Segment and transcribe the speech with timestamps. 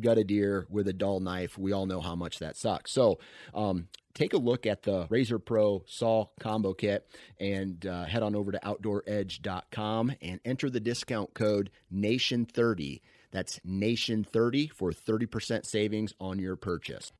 [0.00, 2.92] gut a deer with a dull knife, we all know how much that sucks.
[2.92, 3.18] So,
[3.54, 7.08] um, take a look at the Razor Pro Saw Combo Kit
[7.38, 13.00] and uh, head on over to OutdoorEdge.com and enter the discount code NATION30.
[13.30, 17.12] That's NATION30 for 30% savings on your purchase.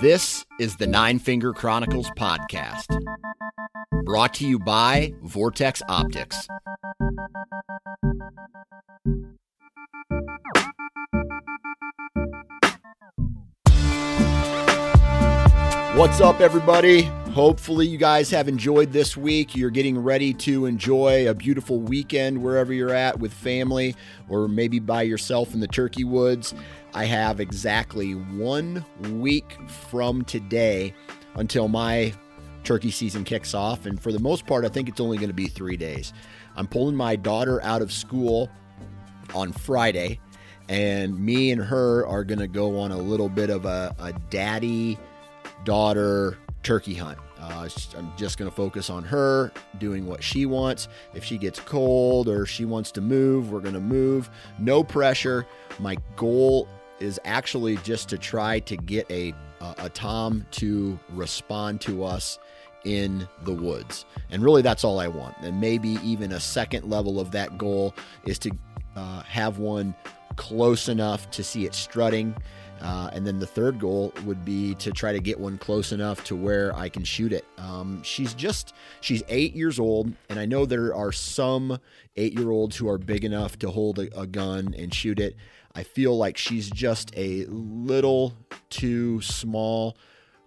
[0.00, 2.86] This is the Nine Finger Chronicles podcast,
[4.04, 6.48] brought to you by Vortex Optics.
[15.96, 17.02] What's up, everybody?
[17.32, 19.56] Hopefully, you guys have enjoyed this week.
[19.56, 23.94] You're getting ready to enjoy a beautiful weekend wherever you're at with family
[24.28, 26.52] or maybe by yourself in the turkey woods.
[26.94, 29.56] I have exactly one week
[29.90, 30.94] from today
[31.36, 32.12] until my
[32.64, 33.86] turkey season kicks off.
[33.86, 36.12] And for the most part, I think it's only going to be three days.
[36.56, 38.50] I'm pulling my daughter out of school
[39.34, 40.20] on Friday,
[40.68, 44.98] and me and her are to go on a little bit of a, a daddy
[45.64, 47.18] daughter turkey hunt.
[47.38, 50.88] Uh, I'm just going to focus on her doing what she wants.
[51.12, 54.30] If she gets cold or she wants to move, we're going to move.
[54.58, 55.46] No pressure.
[55.78, 56.68] My goal
[57.00, 62.38] is actually just to try to get a, a, a Tom to respond to us
[62.84, 64.06] in the woods.
[64.30, 65.34] And really, that's all I want.
[65.42, 68.50] And maybe even a second level of that goal is to
[68.96, 69.94] uh, have one
[70.36, 72.34] close enough to see it strutting
[72.84, 76.22] uh, and then the third goal would be to try to get one close enough
[76.24, 77.46] to where I can shoot it.
[77.56, 81.78] Um, she's just, she's eight years old, and I know there are some
[82.16, 85.34] eight year olds who are big enough to hold a, a gun and shoot it.
[85.74, 88.34] I feel like she's just a little
[88.68, 89.96] too small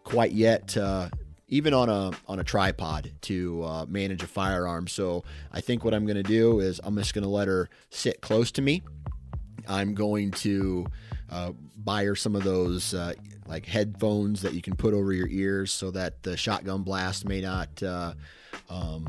[0.04, 1.10] quite yet uh,
[1.48, 4.88] even on a on a tripod to uh, manage a firearm.
[4.88, 7.70] So I think what I'm going to do is I'm just going to let her
[7.90, 8.84] sit close to me.
[9.68, 10.88] I'm going to
[11.30, 13.14] uh, buy her some of those uh,
[13.48, 17.42] like headphones that you can put over your ears so that the shotgun blast may
[17.42, 18.14] not uh,
[18.70, 19.08] um,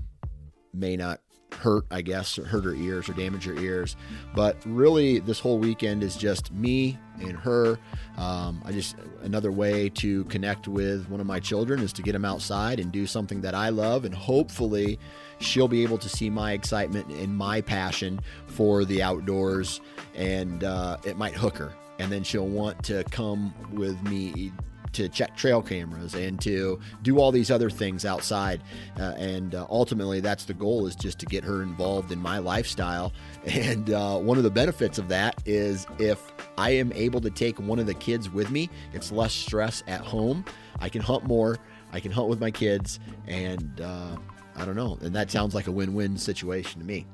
[0.72, 1.20] may not
[1.52, 3.96] hurt, I guess, or hurt her ears or damage her ears.
[4.34, 7.78] But really, this whole weekend is just me and her.
[8.16, 12.12] Um, I just another way to connect with one of my children is to get
[12.12, 14.98] them outside and do something that I love, and hopefully,
[15.40, 19.80] she'll be able to see my excitement and my passion for the outdoors,
[20.14, 24.52] and uh, it might hook her and then she'll want to come with me
[24.92, 28.62] to check trail cameras and to do all these other things outside.
[28.98, 32.38] Uh, and uh, ultimately that's the goal is just to get her involved in my
[32.38, 33.12] lifestyle.
[33.58, 37.58] And uh, one of the benefits of that is if i am able to take
[37.58, 40.44] one of the kids with me it's less stress at home.
[40.80, 41.58] I can hunt more.
[41.92, 43.00] I can hunt with my kids.
[43.26, 44.16] And uh,
[44.56, 44.98] i don't know.
[45.00, 47.06] And that sounds like a win-win situation to me.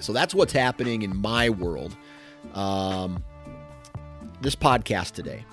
[0.00, 1.96] So that's what's happening in my world.
[2.54, 3.22] Um,
[4.40, 5.44] this podcast today.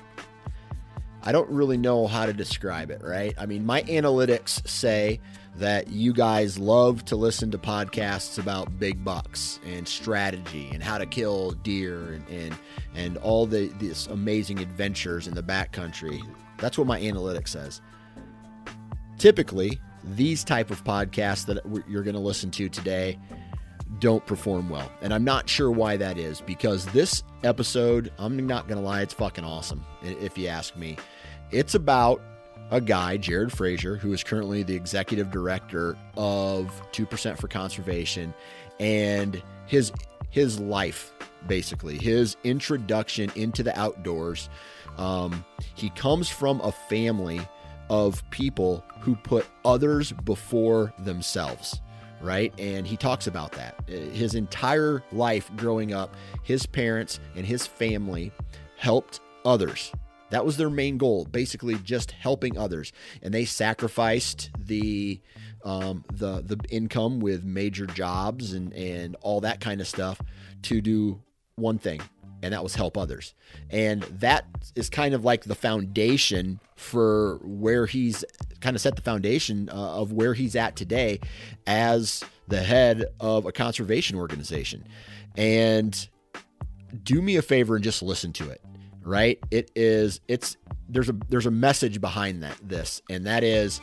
[1.23, 3.35] I don't really know how to describe it, right?
[3.37, 5.19] I mean, my analytics say
[5.57, 10.97] that you guys love to listen to podcasts about big bucks and strategy and how
[10.97, 12.57] to kill deer and and,
[12.95, 16.21] and all the these amazing adventures in the backcountry.
[16.57, 17.81] That's what my analytics says.
[19.17, 23.19] Typically, these type of podcasts that you're going to listen to today
[23.99, 24.91] don't perform well.
[25.01, 29.01] And I'm not sure why that is because this episode, I'm not going to lie,
[29.01, 30.97] it's fucking awesome, if you ask me.
[31.51, 32.21] It's about
[32.71, 38.33] a guy, Jared Frazier, who is currently the executive director of 2% for Conservation,
[38.79, 39.91] and his
[40.29, 41.13] his life,
[41.47, 44.49] basically, his introduction into the outdoors.
[44.97, 45.43] Um,
[45.75, 47.41] he comes from a family
[47.89, 51.81] of people who put others before themselves,
[52.21, 52.53] right?
[52.57, 53.75] And he talks about that.
[53.87, 58.31] His entire life growing up, his parents and his family
[58.77, 59.91] helped others.
[60.29, 62.93] That was their main goal, basically just helping others.
[63.21, 65.19] And they sacrificed the
[65.63, 70.21] um, the the income with major jobs and and all that kind of stuff
[70.63, 71.21] to do
[71.55, 72.01] one thing,
[72.43, 73.33] and that was help others.
[73.69, 74.45] And that
[74.75, 78.25] is kind of like the foundation for where he's
[78.59, 81.19] kind of set the foundation uh, of where he's at today
[81.67, 84.85] as the head of a conservation organization.
[85.35, 86.07] And
[87.03, 88.61] do me a favor and just listen to it.
[89.03, 89.39] Right?
[89.49, 90.57] It is it's
[90.87, 93.81] there's a there's a message behind that this and that is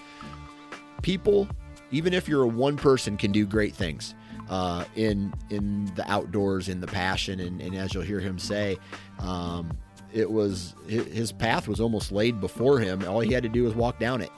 [1.03, 1.49] people
[1.91, 4.15] even if you're a one person can do great things
[4.49, 8.79] uh, in in the outdoors, in the passion, and, and as you'll hear him say,
[9.19, 9.77] um,
[10.13, 13.07] it was his path was almost laid before him.
[13.07, 14.31] All he had to do was walk down it.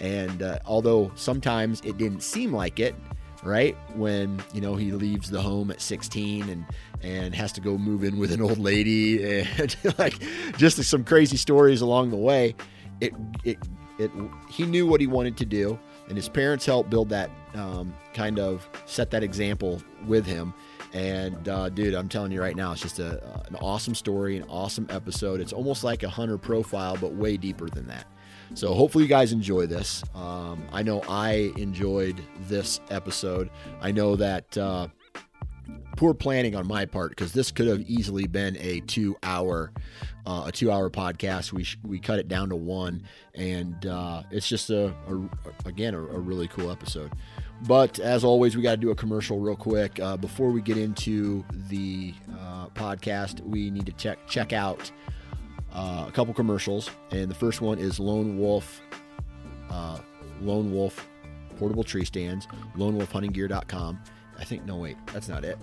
[0.00, 2.94] And uh, although sometimes it didn't seem like it,
[3.42, 6.64] right when you know he leaves the home at 16 and
[7.02, 10.20] and has to go move in with an old lady and like
[10.56, 12.54] just some crazy stories along the way
[13.00, 13.12] it
[13.44, 13.58] it
[13.98, 14.10] it
[14.50, 15.78] he knew what he wanted to do
[16.08, 20.54] and his parents helped build that um, kind of set that example with him.
[20.92, 24.44] And uh, dude, I'm telling you right now, it's just a, an awesome story, an
[24.48, 25.40] awesome episode.
[25.40, 28.06] It's almost like a hunter profile, but way deeper than that.
[28.54, 30.02] So hopefully you guys enjoy this.
[30.14, 33.50] Um, I know I enjoyed this episode.
[33.82, 34.88] I know that uh,
[35.98, 39.72] poor planning on my part because this could have easily been a two-hour
[40.26, 41.52] uh, a two-hour podcast.
[41.52, 43.02] We sh- we cut it down to one,
[43.34, 47.10] and uh, it's just a, a again a, a, really cool episode.
[47.66, 50.76] But as always, we got to do a commercial real quick uh, before we get
[50.76, 53.40] into the uh, podcast.
[53.40, 54.92] We need to check check out
[55.72, 58.80] uh, a couple commercials, and the first one is Lone Wolf.
[59.68, 59.98] Uh,
[60.42, 61.08] Lone Wolf
[61.58, 62.46] portable tree stands.
[62.76, 63.98] LoneWolfHuntingGear.com.
[64.38, 65.58] I think no wait, that's not it.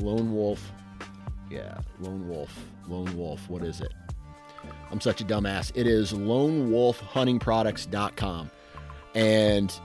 [0.00, 0.72] Lone Wolf.
[1.50, 2.52] Yeah, Lone Wolf.
[2.88, 3.48] Lone Wolf.
[3.48, 3.92] What is it?
[4.90, 5.70] I'm such a dumbass.
[5.74, 8.50] It is lonewolfhuntingproducts.com.
[9.14, 9.80] And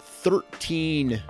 [0.00, 1.22] 13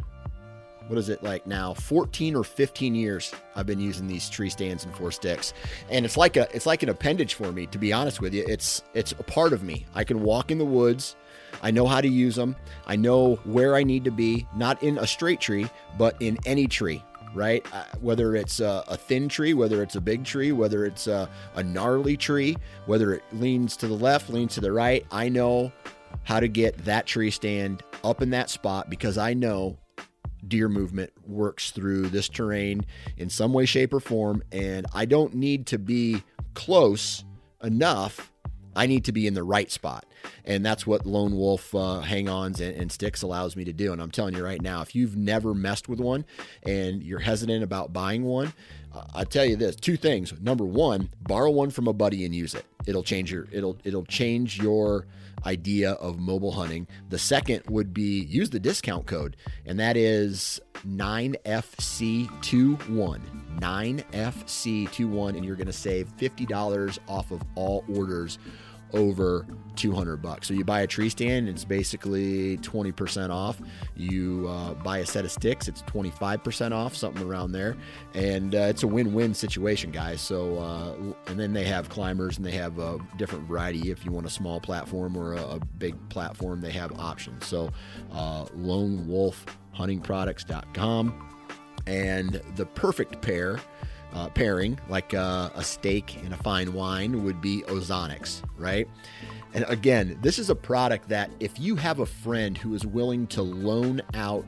[0.89, 4.85] what is it like now 14 or 15 years i've been using these tree stands
[4.85, 5.55] and four sticks
[5.89, 8.45] and it's like a it's like an appendage for me to be honest with you
[8.47, 11.17] it's it's a part of me i can walk in the woods
[11.63, 12.55] i know how to use them
[12.87, 15.67] i know where i need to be not in a straight tree
[15.97, 17.03] but in any tree
[17.35, 17.67] right?
[17.73, 21.29] Uh, whether it's a, a, thin tree, whether it's a big tree, whether it's a,
[21.55, 22.57] a gnarly tree,
[22.87, 25.73] whether it leans to the left, leans to the right, I know
[26.25, 29.79] how to get that tree stand up in that spot because I know
[30.47, 32.85] deer movement works through this terrain
[33.17, 34.43] in some way, shape, or form.
[34.51, 36.23] And I don't need to be
[36.55, 37.25] close
[37.63, 38.32] enough
[38.75, 40.07] I need to be in the right spot.
[40.45, 43.93] And that's what Lone Wolf uh, hang ons and, and, sticks allows me to do.
[43.93, 46.25] And I'm telling you right now, if you've never messed with one
[46.63, 48.53] and you're hesitant about buying one,
[49.15, 50.33] I tell you this two things.
[50.41, 52.65] Number one, borrow one from a buddy and use it.
[52.87, 55.07] It'll change your it'll it'll change your
[55.47, 56.87] idea of mobile hunting.
[57.09, 59.37] The second would be use the discount code,
[59.67, 63.21] and that is 9FC21.
[63.61, 68.39] 9FC21, and you're going to save $50 off of all orders
[68.93, 69.47] over
[69.77, 70.49] 200 bucks.
[70.49, 73.61] So you buy a tree stand, it's basically 20% off.
[73.97, 77.77] You uh, buy a set of sticks, it's 25% off, something around there.
[78.15, 80.21] And uh, it's a win win situation, guys.
[80.21, 83.91] So, uh, and then they have climbers and they have a different variety.
[83.91, 87.47] If you want a small platform or a, a big platform, they have options.
[87.47, 87.71] So,
[88.13, 91.29] uh, Lone Wolf huntingproducts.com
[91.87, 93.59] and the perfect pair
[94.15, 98.89] uh, pairing, like uh, a steak and a fine wine, would be Ozonics, right?
[99.55, 103.27] And again, this is a product that if you have a friend who is willing
[103.29, 104.47] to loan out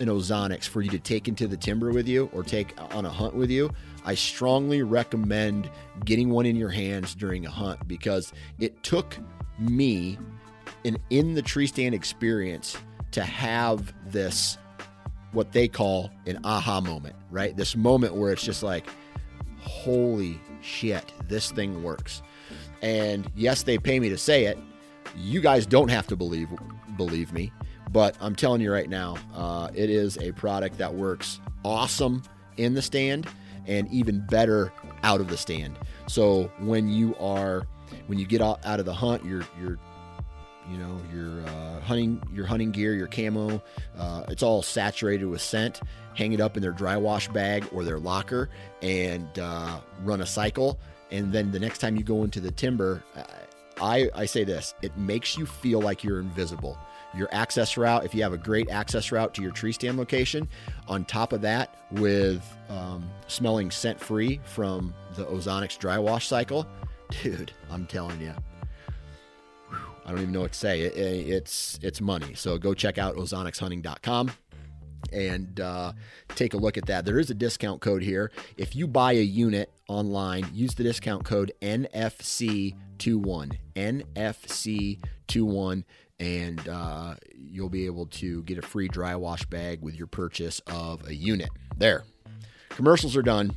[0.00, 3.10] an Ozonics for you to take into the timber with you or take on a
[3.10, 3.70] hunt with you,
[4.04, 5.70] I strongly recommend
[6.04, 9.16] getting one in your hands during a hunt because it took
[9.58, 10.18] me
[10.84, 12.76] an in the tree stand experience
[13.12, 14.58] to have this
[15.32, 17.56] what they call an aha moment, right?
[17.56, 18.86] This moment where it's just like,
[19.62, 22.22] holy shit, this thing works.
[22.82, 24.58] And yes, they pay me to say it.
[25.16, 26.48] You guys don't have to believe
[26.96, 27.52] believe me,
[27.90, 32.22] but I'm telling you right now, uh, it is a product that works awesome
[32.56, 33.28] in the stand
[33.66, 35.78] and even better out of the stand.
[36.06, 37.66] So when you are
[38.06, 39.78] when you get out of the hunt, you're you're
[40.70, 43.60] you know your uh, hunting your hunting gear your camo
[43.98, 45.80] uh, it's all saturated with scent
[46.14, 48.48] hang it up in their dry wash bag or their locker
[48.82, 50.78] and uh, run a cycle
[51.10, 53.22] and then the next time you go into the timber uh,
[53.80, 56.78] I, I say this it makes you feel like you're invisible.
[57.14, 60.48] Your access route, if you have a great access route to your tree stand location,
[60.88, 66.66] on top of that, with um, smelling scent free from the Ozonics dry wash cycle,
[67.22, 68.32] dude, I'm telling you,
[70.06, 70.80] I don't even know what to say.
[70.80, 72.34] It, it, it's it's money.
[72.34, 74.32] So go check out ozonicshunting.com
[75.12, 75.92] and uh,
[76.28, 77.04] take a look at that.
[77.04, 78.30] There is a discount code here.
[78.56, 83.58] If you buy a unit online, use the discount code NFC21.
[83.76, 85.84] NFC21
[86.20, 90.60] and uh, you'll be able to get a free dry wash bag with your purchase
[90.68, 91.48] of a unit.
[91.76, 92.04] There.
[92.68, 93.56] Commercials are done.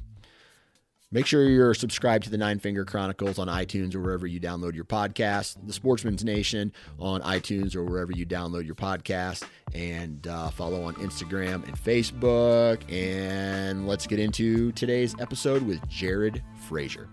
[1.12, 4.74] Make sure you're subscribed to the Nine Finger Chronicles on iTunes or wherever you download
[4.74, 9.44] your podcast, the Sportsman's Nation on iTunes or wherever you download your podcast,
[9.76, 12.82] and uh, follow on Instagram and Facebook.
[12.92, 17.08] And let's get into today's episode with Jared Frazier.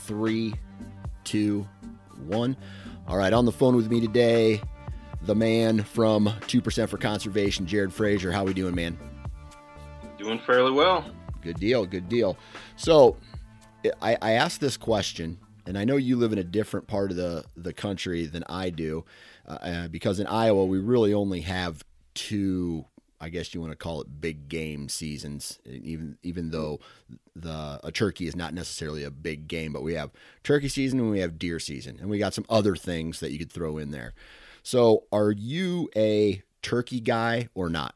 [0.00, 0.54] Three,
[1.24, 1.66] two,
[2.26, 2.58] one.
[3.08, 4.60] All right, on the phone with me today,
[5.22, 8.30] the man from 2% for Conservation, Jared Frazier.
[8.30, 8.98] How are we doing, man?
[10.18, 11.06] Doing fairly well.
[11.44, 11.86] Good deal.
[11.86, 12.36] Good deal.
[12.76, 13.16] So,
[14.00, 17.16] I, I asked this question, and I know you live in a different part of
[17.16, 19.04] the the country than I do,
[19.46, 21.84] uh, uh, because in Iowa we really only have
[22.14, 22.86] two.
[23.20, 26.80] I guess you want to call it big game seasons, even even though
[27.36, 30.10] the a turkey is not necessarily a big game, but we have
[30.42, 33.38] turkey season and we have deer season, and we got some other things that you
[33.38, 34.14] could throw in there.
[34.62, 37.94] So, are you a turkey guy or not?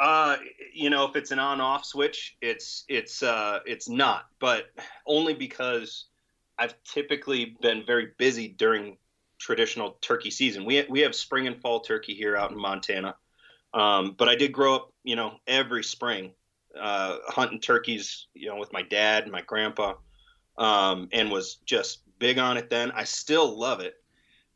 [0.00, 0.36] Uh,
[0.72, 4.66] you know, if it's an on-off switch, it's it's uh, it's not, but
[5.06, 6.06] only because
[6.58, 8.96] I've typically been very busy during
[9.38, 10.64] traditional turkey season.
[10.64, 13.14] We we have spring and fall turkey here out in Montana,
[13.72, 16.32] um, but I did grow up, you know, every spring
[16.78, 19.94] uh, hunting turkeys, you know, with my dad and my grandpa,
[20.58, 22.90] um, and was just big on it then.
[22.92, 23.94] I still love it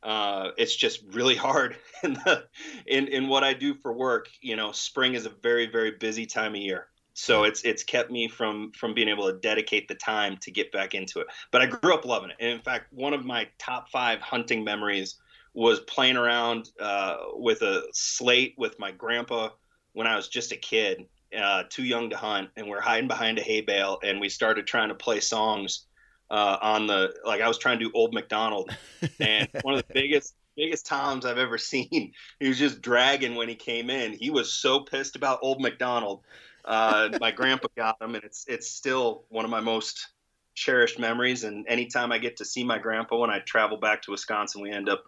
[0.03, 2.45] uh, it's just really hard in the
[2.87, 4.29] in in what I do for work.
[4.41, 8.11] You know, spring is a very very busy time of year, so it's it's kept
[8.11, 11.27] me from from being able to dedicate the time to get back into it.
[11.51, 14.65] But I grew up loving it, and in fact, one of my top five hunting
[14.65, 15.17] memories
[15.55, 19.49] was playing around uh, with a slate with my grandpa
[19.93, 23.39] when I was just a kid, uh, too young to hunt, and we're hiding behind
[23.39, 25.87] a hay bale, and we started trying to play songs
[26.31, 28.71] uh, on the like I was trying to do Old McDonald,
[29.21, 32.13] and one of the biggest biggest toms I've ever seen.
[32.41, 34.13] He was just dragging when he came in.
[34.13, 36.23] He was so pissed about Old McDonald.
[36.65, 40.09] Uh, my grandpa got him, and it's it's still one of my most
[40.55, 41.45] cherished memories.
[41.45, 44.71] And anytime I get to see my grandpa when I travel back to Wisconsin, we
[44.71, 45.05] end up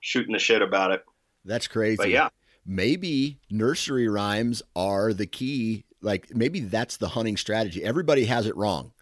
[0.00, 1.04] shooting the shit about it.
[1.44, 1.96] That's crazy.
[1.96, 2.28] But yeah,
[2.66, 5.84] maybe nursery rhymes are the key.
[6.02, 7.82] Like maybe that's the hunting strategy.
[7.82, 8.92] Everybody has it wrong,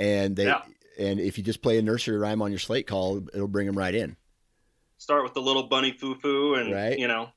[0.00, 0.62] and they yeah
[0.98, 3.76] and if you just play a nursery rhyme on your slate call, it'll bring them
[3.76, 4.16] right in.
[4.98, 6.98] Start with the little bunny foo foo, and right.
[6.98, 7.30] you know,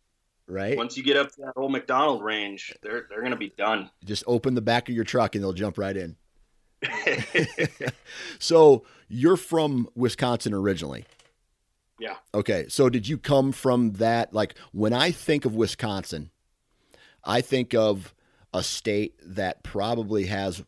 [0.47, 0.77] right.
[0.77, 3.89] Once you get up to that old McDonald range, they're they're gonna be done.
[4.05, 6.15] Just open the back of your truck and they'll jump right in.
[8.39, 11.05] so you're from Wisconsin originally.
[11.99, 12.15] Yeah.
[12.33, 12.65] Okay.
[12.69, 14.33] So did you come from that?
[14.33, 16.31] Like when I think of Wisconsin,
[17.23, 18.13] I think of
[18.53, 20.63] a state that probably has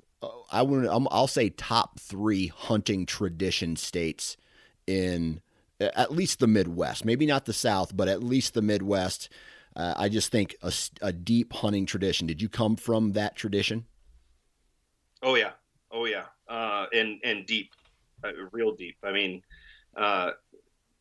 [0.52, 4.38] I would I'll say top three hunting tradition states
[4.86, 5.42] in
[5.82, 7.06] at least the Midwest.
[7.06, 9.30] Maybe not the South, but at least the Midwest.
[9.76, 12.28] Uh, I just think a, a, deep hunting tradition.
[12.28, 13.86] Did you come from that tradition?
[15.24, 15.52] Oh yeah,
[15.92, 17.72] oh yeah, uh, and and deep,
[18.24, 18.98] uh, real deep.
[19.02, 19.44] I mean,
[19.96, 20.32] uh,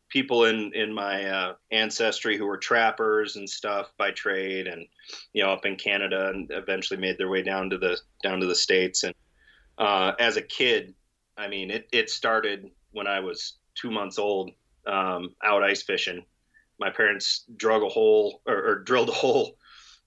[0.07, 4.85] people in in my uh, ancestry who were trappers and stuff by trade, and
[5.33, 8.45] you know up in Canada, and eventually made their way down to the down to
[8.45, 9.03] the states.
[9.03, 9.13] And
[9.81, 10.93] uh, as a kid,
[11.35, 14.51] I mean, it it started when I was two months old,
[14.85, 16.23] um, out ice fishing.
[16.79, 19.57] My parents drug a hole or, or drilled a hole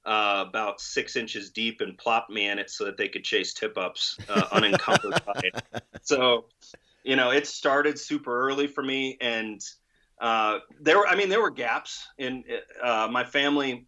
[0.04, 3.52] uh, about six inches deep and plopped me in it so that they could chase
[3.52, 5.62] tip ups uh, unencumbered by it.
[6.02, 6.45] So,
[7.02, 9.64] you know, it started super early for me, and
[10.21, 12.45] uh, there were, I mean, there were gaps in
[12.83, 13.87] uh, my family.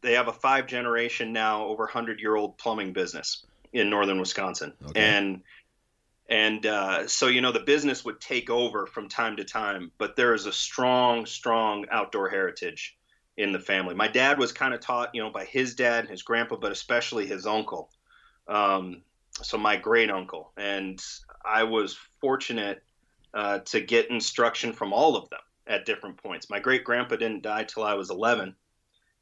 [0.00, 4.72] They have a five generation now, over hundred year old plumbing business in northern Wisconsin,
[4.88, 5.00] okay.
[5.00, 5.42] and
[6.28, 10.16] and uh, so you know the business would take over from time to time, but
[10.16, 12.98] there is a strong, strong outdoor heritage
[13.38, 13.94] in the family.
[13.94, 16.72] My dad was kind of taught, you know, by his dad, and his grandpa, but
[16.72, 17.90] especially his uncle.
[18.46, 19.02] Um,
[19.40, 21.02] so my great uncle, and
[21.44, 22.82] I was fortunate
[23.32, 26.50] uh, to get instruction from all of them at different points.
[26.50, 28.54] My great grandpa didn't die till I was 11,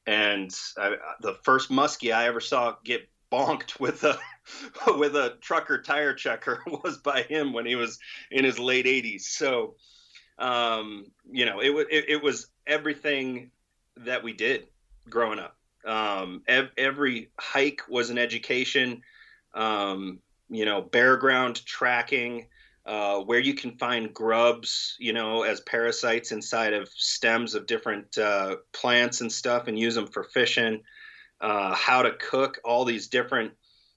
[0.07, 4.19] and I, the first muskie I ever saw get bonked with a
[4.97, 7.99] with a trucker tire checker was by him when he was
[8.31, 9.23] in his late 80s.
[9.23, 9.75] So,
[10.39, 13.51] um, you know, it was it, it, was everything
[13.99, 14.67] that we did
[15.09, 15.57] growing up.
[15.85, 19.03] Um, ev- every hike was an education.
[19.55, 22.47] Um, you know, bare ground tracking.
[22.85, 28.17] Uh, where you can find grubs, you know, as parasites inside of stems of different
[28.17, 30.81] uh, plants and stuff, and use them for fishing.
[31.41, 33.53] Uh, how to cook all these different,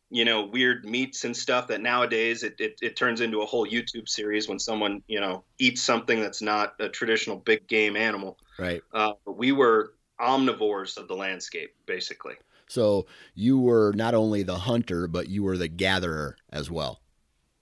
[0.09, 3.65] you know, weird meats and stuff that nowadays it, it, it turns into a whole
[3.65, 8.37] YouTube series when someone, you know, eats something that's not a traditional big game animal.
[8.57, 8.81] Right.
[8.93, 12.35] Uh, we were omnivores of the landscape, basically.
[12.67, 16.99] So you were not only the hunter, but you were the gatherer as well.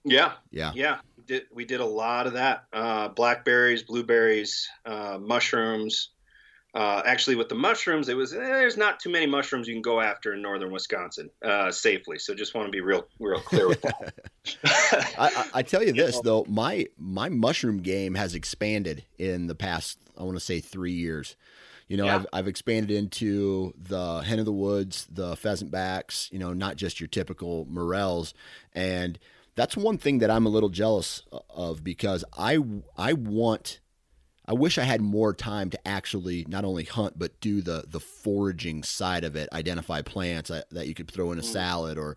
[0.04, 0.32] Yeah.
[0.50, 0.72] Yeah.
[0.74, 2.64] Yeah did we did a lot of that.
[2.72, 6.10] Uh, blackberries, blueberries, uh, mushrooms.
[6.78, 9.82] Uh, actually, with the mushrooms, it was eh, there's not too many mushrooms you can
[9.82, 12.20] go after in northern Wisconsin uh, safely.
[12.20, 14.14] So just want to be real, real clear with that.
[15.18, 19.98] I, I, tell you this though, my my mushroom game has expanded in the past.
[20.16, 21.34] I want to say three years.
[21.88, 22.14] You know, yeah.
[22.14, 26.28] I've, I've expanded into the hen of the woods, the pheasant backs.
[26.30, 28.34] You know, not just your typical morels
[28.72, 29.18] and
[29.56, 32.60] that's one thing that I'm a little jealous of because I
[32.96, 33.80] I want
[34.48, 38.00] I wish I had more time to actually not only hunt but do the the
[38.00, 41.44] foraging side of it, identify plants that, that you could throw in a mm.
[41.44, 42.16] salad or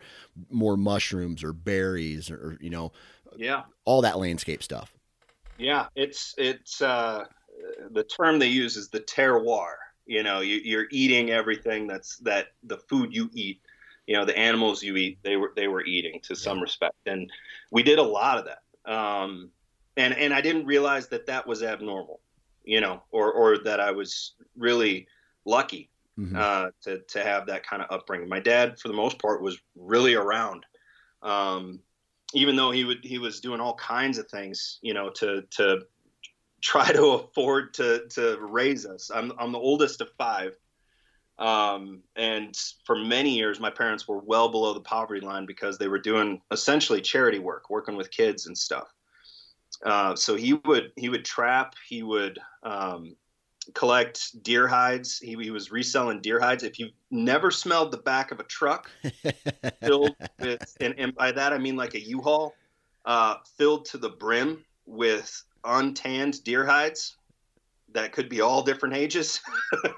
[0.50, 2.94] more mushrooms or berries or you know,
[3.36, 4.94] yeah, all that landscape stuff.
[5.58, 7.26] Yeah, it's it's uh,
[7.92, 9.74] the term they use is the terroir.
[10.06, 13.60] You know, you, you're eating everything that's that the food you eat
[14.08, 17.30] you know the animals you eat they were they were eating to some respect and
[17.70, 19.52] we did a lot of that um,
[20.02, 22.20] and and I didn't realize that that was abnormal
[22.64, 25.08] you know or or that I was really
[25.46, 25.90] lucky
[26.20, 26.36] mm-hmm.
[26.36, 29.60] uh, to to have that kind of upbringing my dad for the most part was
[29.76, 30.66] really around
[31.22, 31.80] um,
[32.34, 35.82] even though he would he was doing all kinds of things you know to to
[36.62, 40.56] try to afford to to raise us I'm I'm the oldest of five
[41.42, 45.88] um, and for many years, my parents were well below the poverty line because they
[45.88, 48.94] were doing essentially charity work, working with kids and stuff.
[49.86, 53.16] Uh, so he would he would trap, he would um,
[53.74, 55.20] collect deer hides.
[55.20, 56.64] He, he, was reselling deer hides.
[56.64, 58.90] If you've never smelled the back of a truck
[59.82, 62.54] filled with, and, and by that I mean like a U-Haul,
[63.06, 67.18] uh, filled to the brim with untanned deer hides,
[67.94, 69.42] that could be all different ages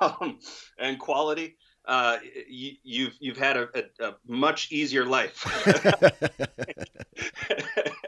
[0.00, 0.38] um,
[0.78, 1.56] and quality.
[1.84, 2.18] Uh,
[2.48, 5.46] you, have you've, you've had a, a, a much easier life.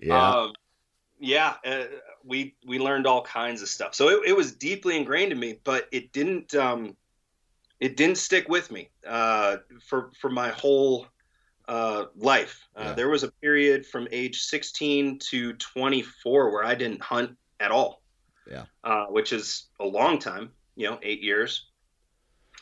[0.00, 0.52] yeah, um,
[1.18, 1.54] yeah.
[1.64, 1.84] Uh,
[2.24, 3.94] we we learned all kinds of stuff.
[3.94, 6.96] So it, it was deeply ingrained in me, but it didn't um,
[7.80, 11.06] it didn't stick with me uh, for for my whole
[11.68, 12.68] uh, life.
[12.76, 12.92] Uh, yeah.
[12.94, 18.00] There was a period from age 16 to 24 where I didn't hunt at all
[18.50, 21.66] yeah, uh, which is a long time, you know, eight years.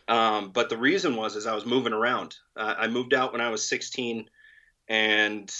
[0.06, 2.36] Um, but the reason was is I was moving around.
[2.56, 4.28] Uh, I moved out when I was 16,
[4.88, 5.54] and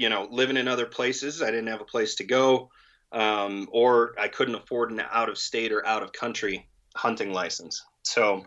[0.00, 1.42] you know, living in other places.
[1.42, 2.70] I didn't have a place to go,
[3.12, 7.84] um, or I couldn't afford an out of state or out of country hunting license.
[8.02, 8.46] So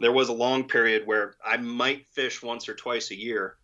[0.00, 3.54] there was a long period where I might fish once or twice a year.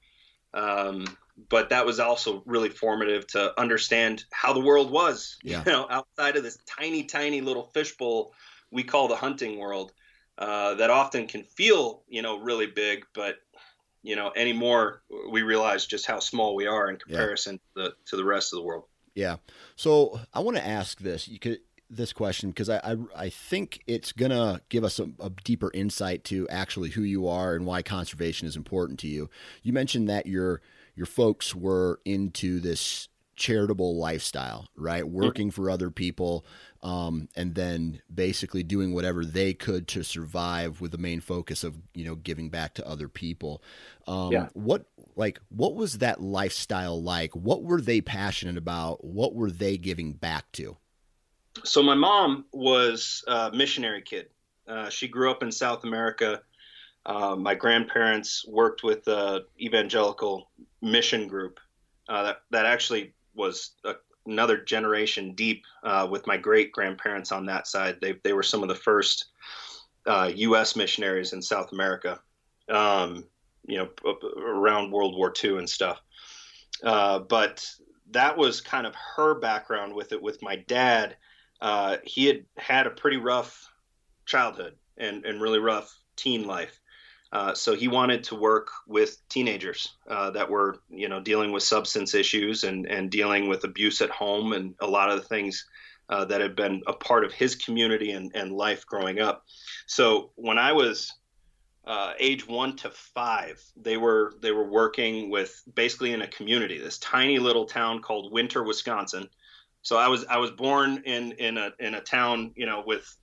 [0.54, 1.04] Um,
[1.48, 5.36] but that was also really formative to understand how the world was.
[5.42, 5.64] Yeah.
[5.66, 8.32] You know, outside of this tiny, tiny little fishbowl
[8.70, 9.92] we call the hunting world,
[10.38, 13.36] uh, that often can feel, you know, really big, but
[14.06, 17.82] you know, anymore we realize just how small we are in comparison yeah.
[17.84, 18.84] to, the, to the rest of the world.
[19.14, 19.36] Yeah.
[19.74, 21.26] So I want to ask this.
[21.26, 25.30] You could this question because I, I, I think it's gonna give us a, a,
[25.44, 29.30] deeper insight to actually who you are and why conservation is important to you.
[29.62, 30.60] You mentioned that you're
[30.94, 35.04] your folks were into this charitable lifestyle, right?
[35.04, 35.14] Mm-hmm.
[35.14, 36.44] Working for other people,
[36.86, 41.76] um, and then basically doing whatever they could to survive with the main focus of
[41.94, 43.60] you know giving back to other people.
[44.06, 44.48] Um, yeah.
[44.52, 47.34] What like what was that lifestyle like?
[47.34, 49.04] What were they passionate about?
[49.04, 50.76] What were they giving back to?
[51.64, 54.28] So my mom was a missionary kid.
[54.68, 56.42] Uh, she grew up in South America.
[57.04, 61.58] Uh, my grandparents worked with the evangelical mission group
[62.08, 63.94] uh, that that actually was a,
[64.26, 67.98] another generation deep uh, with my great grandparents on that side.
[68.00, 69.26] They they were some of the first
[70.06, 70.76] U.S.
[70.76, 72.20] Uh, missionaries in South America.
[72.68, 73.24] Um,
[73.66, 73.88] you know,
[74.40, 76.00] around World War II and stuff.
[76.82, 77.68] Uh, but
[78.10, 80.22] that was kind of her background with it.
[80.22, 81.16] With my dad,
[81.60, 83.68] uh, he had had a pretty rough
[84.24, 86.80] childhood and, and really rough teen life.
[87.32, 91.62] Uh, so he wanted to work with teenagers uh, that were, you know, dealing with
[91.62, 95.66] substance issues and, and dealing with abuse at home and a lot of the things
[96.08, 99.44] uh, that had been a part of his community and, and life growing up.
[99.86, 101.12] So when I was
[101.86, 106.78] uh, age one to five, they were they were working with basically in a community,
[106.78, 109.28] this tiny little town called Winter, Wisconsin.
[109.82, 113.16] So I was I was born in in a in a town, you know, with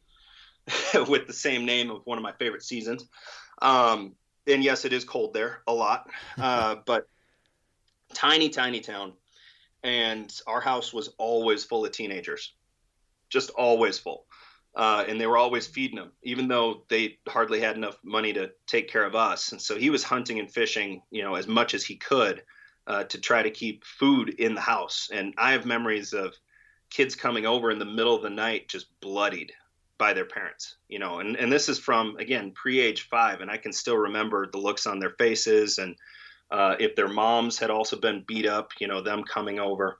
[1.09, 3.05] with the same name of one of my favorite seasons.
[3.63, 7.07] Um, and yes, it is cold there a lot, uh, but
[8.13, 9.13] tiny, tiny town.
[9.81, 12.53] And our house was always full of teenagers,
[13.29, 14.25] just always full.
[14.75, 18.51] Uh, and they were always feeding them, even though they hardly had enough money to
[18.65, 19.51] take care of us.
[19.51, 22.43] And so he was hunting and fishing, you know, as much as he could
[22.87, 25.09] uh, to try to keep food in the house.
[25.13, 26.33] And I have memories of
[26.89, 29.51] kids coming over in the middle of the night, just bloodied,
[30.03, 33.39] by their parents, you know, and, and this is from, again, pre age five.
[33.39, 35.77] And I can still remember the looks on their faces.
[35.77, 35.95] And
[36.51, 39.99] uh, if their moms had also been beat up, you know, them coming over.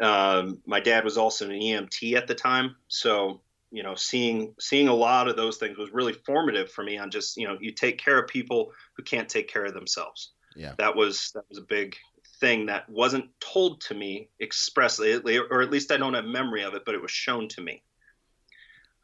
[0.00, 2.76] Um, my dad was also an EMT at the time.
[2.88, 6.96] So, you know, seeing, seeing a lot of those things was really formative for me
[6.96, 10.30] on just, you know, you take care of people who can't take care of themselves.
[10.54, 10.72] Yeah.
[10.78, 11.94] That was, that was a big
[12.40, 16.72] thing that wasn't told to me expressly, or at least I don't have memory of
[16.72, 17.82] it, but it was shown to me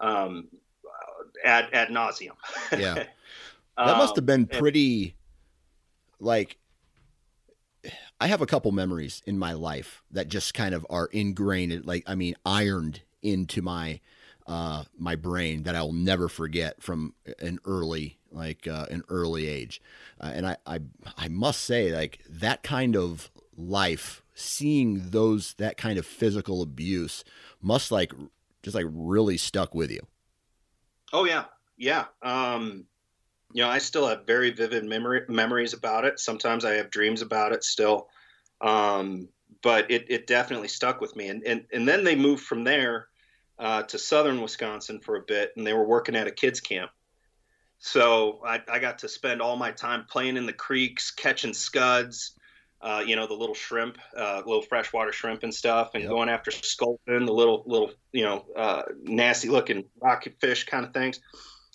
[0.02, 0.48] um,
[1.44, 2.32] ad ad nauseum.
[2.76, 2.94] yeah,
[3.76, 5.16] that must have been um, pretty.
[6.20, 6.58] like,
[8.20, 12.04] I have a couple memories in my life that just kind of are ingrained, like
[12.06, 14.00] I mean, ironed into my
[14.46, 19.80] uh, my brain that I'll never forget from an early like uh, an early age,
[20.20, 20.80] uh, and I, I
[21.16, 27.24] I must say like that kind of life, seeing those that kind of physical abuse
[27.60, 28.12] must like
[28.62, 30.06] just like really stuck with you.
[31.12, 31.44] Oh yeah,
[31.76, 32.06] yeah.
[32.22, 32.86] Um,
[33.52, 36.18] you know, I still have very vivid memory memories about it.
[36.18, 38.08] Sometimes I have dreams about it still,
[38.60, 39.28] um,
[39.62, 41.28] but it, it definitely stuck with me.
[41.28, 43.08] And and and then they moved from there
[43.58, 46.90] uh, to southern Wisconsin for a bit, and they were working at a kids camp.
[47.78, 52.38] So I, I got to spend all my time playing in the creeks, catching scuds,
[52.82, 56.10] uh, you know, the little shrimp, uh, little freshwater shrimp and stuff, and yep.
[56.10, 60.92] going after sculpin, the little, little, you know, uh, nasty looking rocket fish kind of
[60.92, 61.20] things.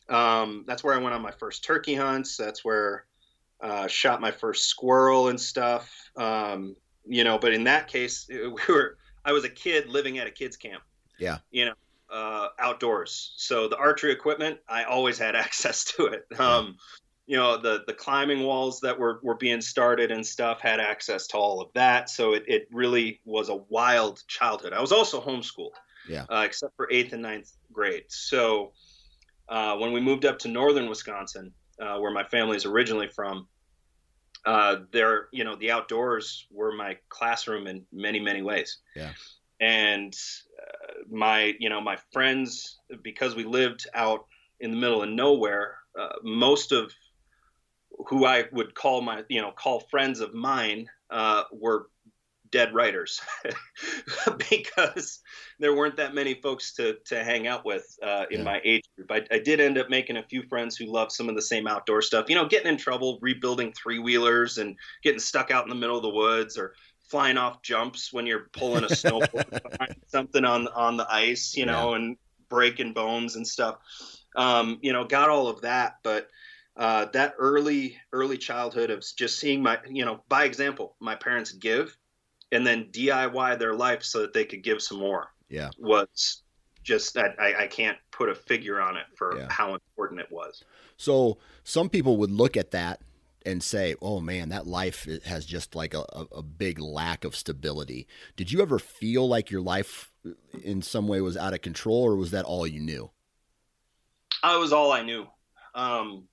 [0.09, 2.35] Um, that's where I went on my first turkey hunts.
[2.35, 3.05] That's where
[3.61, 5.89] uh, shot my first squirrel and stuff.
[6.17, 10.27] Um, you know, but in that case, we were, I was a kid living at
[10.27, 10.83] a kids camp.
[11.17, 11.37] Yeah.
[11.51, 11.73] You know,
[12.11, 13.33] uh, outdoors.
[13.37, 16.25] So the archery equipment, I always had access to it.
[16.37, 16.77] Um,
[17.27, 21.27] you know the the climbing walls that were were being started and stuff had access
[21.27, 22.09] to all of that.
[22.09, 24.73] So it, it really was a wild childhood.
[24.73, 25.75] I was also homeschooled
[26.07, 26.25] yeah.
[26.29, 28.05] uh, except for eighth and ninth grade.
[28.07, 28.71] So
[29.49, 33.47] uh, when we moved up to northern wisconsin uh, where my family is originally from
[34.45, 38.77] uh, there you know the outdoors were my classroom in many many ways.
[38.95, 39.11] Yeah.
[39.59, 40.15] And
[40.61, 44.25] uh, my you know my friends because we lived out
[44.61, 46.93] in the middle of nowhere uh, most of
[48.07, 51.87] who I would call my, you know, call friends of mine uh, were
[52.51, 53.21] dead writers
[54.49, 55.19] because
[55.59, 58.45] there weren't that many folks to, to hang out with uh, in yeah.
[58.45, 59.11] my age group.
[59.11, 61.67] I, I, did end up making a few friends who loved some of the same
[61.67, 65.69] outdoor stuff, you know, getting in trouble, rebuilding three wheelers and getting stuck out in
[65.69, 66.73] the middle of the woods or
[67.09, 71.91] flying off jumps when you're pulling a snowboard something on, on the ice, you know,
[71.91, 71.97] yeah.
[71.97, 72.17] and
[72.49, 73.77] breaking bones and stuff.
[74.35, 76.29] Um, you know, got all of that, but
[76.77, 81.51] uh, that early early childhood of just seeing my you know by example my parents
[81.51, 81.97] give
[82.51, 85.69] and then diy their life so that they could give some more yeah.
[85.77, 86.43] was
[86.83, 89.47] just I, I can't put a figure on it for yeah.
[89.49, 90.63] how important it was.
[90.95, 93.01] So some people would look at that
[93.45, 98.07] and say oh man that life has just like a, a big lack of stability.
[98.35, 100.11] Did you ever feel like your life
[100.63, 103.11] in some way was out of control or was that all you knew?
[104.43, 105.27] Uh, it was all i knew.
[105.75, 106.27] Um,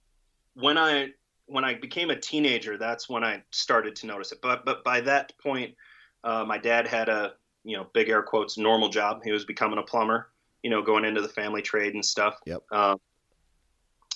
[0.54, 1.10] when I
[1.46, 4.38] when I became a teenager, that's when I started to notice it.
[4.42, 5.74] But but by that point,
[6.22, 9.22] uh, my dad had a you know big air quotes normal job.
[9.24, 10.30] He was becoming a plumber,
[10.62, 12.38] you know, going into the family trade and stuff.
[12.46, 12.62] Yep.
[12.72, 13.00] Um,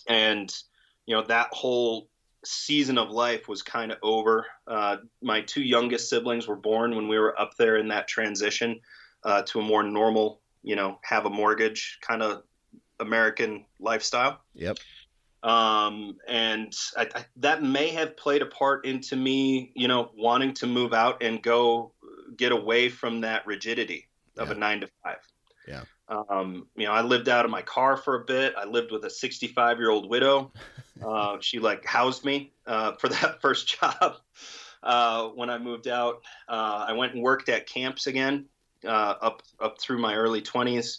[0.08, 0.54] and
[1.06, 2.08] you know that whole
[2.44, 4.46] season of life was kind of over.
[4.66, 8.80] Uh, my two youngest siblings were born when we were up there in that transition
[9.24, 12.42] uh, to a more normal, you know, have a mortgage kind of
[13.00, 14.40] American lifestyle.
[14.54, 14.78] Yep.
[15.42, 20.54] Um, and I, I, that may have played a part into me, you know, wanting
[20.54, 21.92] to move out and go
[22.36, 24.54] get away from that rigidity of yeah.
[24.54, 25.18] a nine to five.
[25.66, 25.82] Yeah.
[26.08, 28.54] Um, you know, I lived out of my car for a bit.
[28.56, 30.52] I lived with a 65 year old widow.
[31.00, 34.16] Uh, she like housed me uh, for that first job
[34.82, 36.22] uh, when I moved out.
[36.48, 38.46] Uh, I went and worked at camps again
[38.84, 40.98] uh, up up through my early 20s.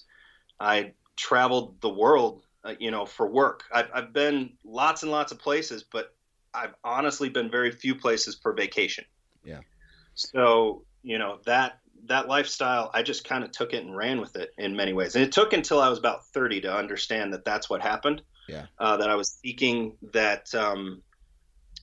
[0.57, 3.63] I traveled the world, uh, you know, for work.
[3.73, 6.13] I've, I've been lots and lots of places, but
[6.53, 9.05] I've honestly been very few places for vacation.
[9.43, 9.61] Yeah.
[10.15, 14.35] So you know that that lifestyle, I just kind of took it and ran with
[14.35, 15.15] it in many ways.
[15.15, 18.21] And it took until I was about 30 to understand that that's what happened.
[18.47, 18.65] Yeah.
[18.79, 21.03] Uh, that I was seeking that um,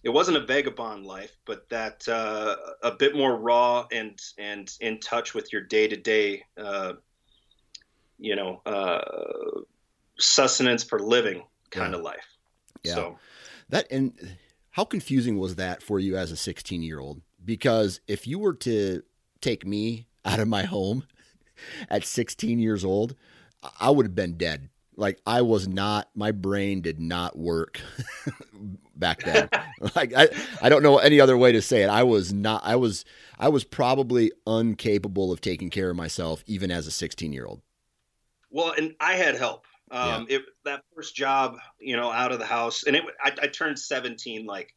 [0.03, 5.01] it wasn't a vagabond life, but that uh, a bit more raw and and in
[5.01, 6.45] touch with your day to day,
[8.19, 9.61] you know, uh,
[10.19, 11.99] sustenance for living kind Yeah.
[11.99, 12.27] of life.
[12.83, 12.95] Yeah.
[12.95, 13.19] So
[13.69, 14.37] That and
[14.71, 17.23] how confusing was that for you as a 16 year old?
[17.45, 19.03] Because if you were to
[19.41, 21.05] take me out of my home
[21.89, 23.15] at 16 years old,
[23.81, 24.69] I would have been dead.
[24.99, 27.81] Like I was not, my brain did not work
[28.97, 29.49] back then.
[29.95, 30.29] like I,
[30.63, 31.89] I don't know any other way to say it.
[31.91, 33.05] I was not, I was,
[33.39, 37.61] I was probably incapable of taking care of myself even as a 16 year old.
[38.51, 39.67] Well, and I had help.
[39.91, 43.47] Um, It that first job, you know, out of the house, and it I, I
[43.47, 44.75] turned 17 like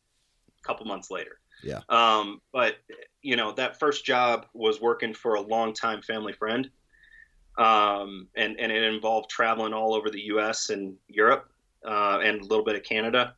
[0.61, 1.39] a couple months later.
[1.63, 1.81] Yeah.
[1.89, 2.75] Um, but
[3.21, 6.69] you know, that first job was working for a longtime family friend,
[7.57, 10.69] um, and and it involved traveling all over the U.S.
[10.69, 11.49] and Europe,
[11.85, 13.35] uh, and a little bit of Canada.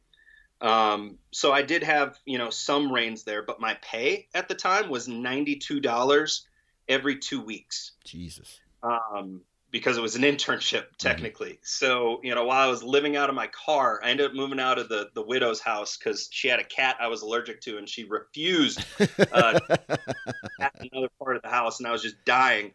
[0.60, 4.56] Um, so I did have you know some reins there, but my pay at the
[4.56, 6.48] time was ninety two dollars
[6.88, 8.60] every two weeks Jesus.
[8.84, 11.60] um, because it was an internship technically.
[11.64, 14.60] So you know, while I was living out of my car, I ended up moving
[14.60, 17.78] out of the the widow's house because she had a cat I was allergic to,
[17.78, 18.84] and she refused
[19.32, 19.60] uh,
[20.60, 22.74] another part of the house, and I was just dying.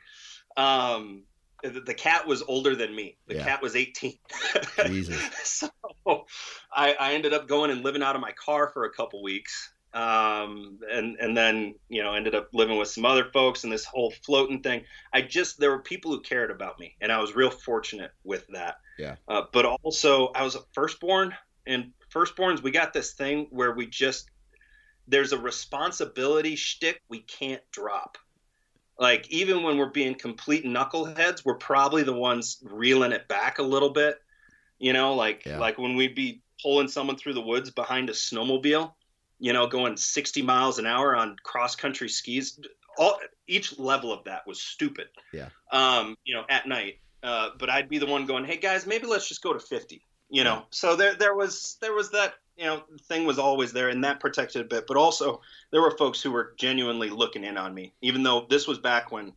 [0.56, 1.24] Um,
[1.62, 3.18] the, the cat was older than me.
[3.26, 3.44] The Yeah.
[3.44, 4.14] cat was 18.
[4.86, 5.30] Jesus.
[5.44, 5.68] so
[6.72, 9.72] I, I ended up going and living out of my car for a couple weeks.
[9.96, 13.86] Um, and, and then, you know, ended up living with some other folks and this
[13.86, 14.84] whole floating thing.
[15.14, 18.46] I just, there were people who cared about me and I was real fortunate with
[18.48, 18.76] that.
[18.98, 19.14] Yeah.
[19.26, 21.34] Uh, but also I was a firstborn
[21.66, 24.30] and firstborns, we got this thing where we just,
[25.08, 28.18] there's a responsibility shtick we can't drop.
[28.98, 33.62] Like even when we're being complete knuckleheads, we're probably the ones reeling it back a
[33.62, 34.18] little bit.
[34.78, 35.58] You know, like Yeah.
[35.58, 38.92] like when we'd be pulling someone through the woods behind a snowmobile,
[39.38, 42.58] you know, going 60 miles an hour on cross country skis.
[42.98, 45.08] All each level of that was stupid.
[45.32, 45.48] Yeah.
[45.70, 47.00] Um, you know, at night.
[47.22, 50.02] Uh, but I'd be the one going, "Hey guys, maybe let's just go to 50."
[50.30, 50.64] You know.
[50.70, 54.18] So there there was there was that you know thing was always there and that
[54.18, 57.92] protected a bit but also there were folks who were genuinely looking in on me
[58.00, 59.30] even though this was back when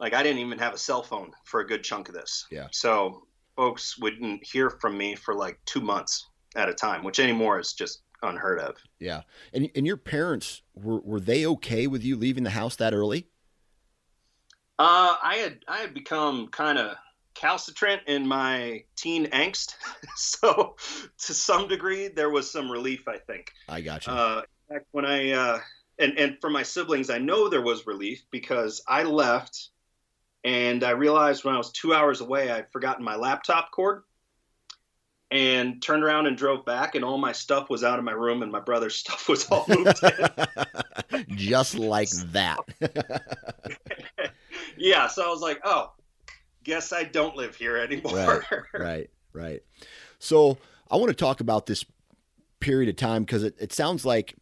[0.00, 2.66] like i didn't even have a cell phone for a good chunk of this Yeah.
[2.72, 7.60] so folks wouldn't hear from me for like two months at a time which anymore
[7.60, 9.22] is just unheard of Yeah.
[9.52, 13.28] And and your parents were were they okay with you leaving the house that early?
[14.78, 16.96] uh, i had i had become kind of
[17.34, 19.74] calcitrant in my teen angst
[20.16, 20.76] so
[21.18, 24.12] to some degree there was some relief i think I got you.
[24.12, 25.60] Uh, in fact, when I uh,
[25.98, 29.68] and and for my siblings, I know there was relief because I left,
[30.44, 34.02] and I realized when I was two hours away, I'd forgotten my laptop cord,
[35.30, 38.42] and turned around and drove back, and all my stuff was out of my room,
[38.42, 41.26] and my brother's stuff was all moved in.
[41.36, 42.58] Just like that.
[44.76, 45.92] yeah, so I was like, oh,
[46.64, 48.44] guess I don't live here anymore.
[48.74, 49.62] right, right.
[50.18, 50.58] So
[50.90, 51.84] I want to talk about this
[52.60, 54.34] period of time because it, it sounds like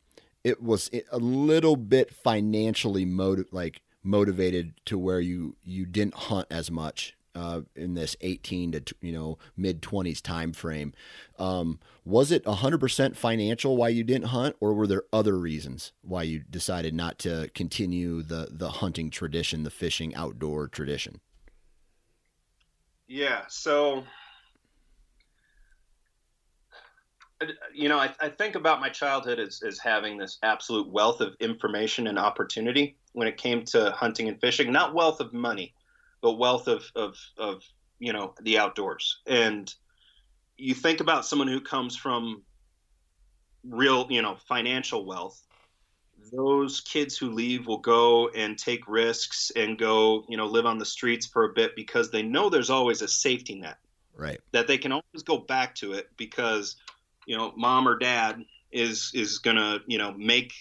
[0.45, 3.05] it was a little bit financially
[3.51, 8.95] like motivated to where you you didn't hunt as much uh, in this 18 to
[9.01, 10.93] you know mid 20s time frame.
[11.39, 16.23] Um, was it 100% financial why you didn't hunt, or were there other reasons why
[16.23, 21.21] you decided not to continue the the hunting tradition, the fishing outdoor tradition?
[23.07, 23.43] Yeah.
[23.49, 24.05] So,
[27.75, 31.35] you know, I, I think about my childhood as, as having this absolute wealth of
[31.41, 34.73] information and opportunity when it came to hunting and fishing.
[34.73, 35.75] Not wealth of money,
[36.25, 37.63] but wealth of, of, of
[37.99, 39.21] you know, the outdoors.
[39.27, 39.73] And
[40.57, 42.43] you think about someone who comes from
[43.63, 45.39] real, you know, financial wealth.
[46.33, 50.79] Those kids who leave will go and take risks and go, you know, live on
[50.79, 53.77] the streets for a bit because they know there's always a safety net
[54.17, 54.41] Right.
[54.53, 56.77] that they can always go back to it because
[57.27, 60.53] you know mom or dad is is gonna you know make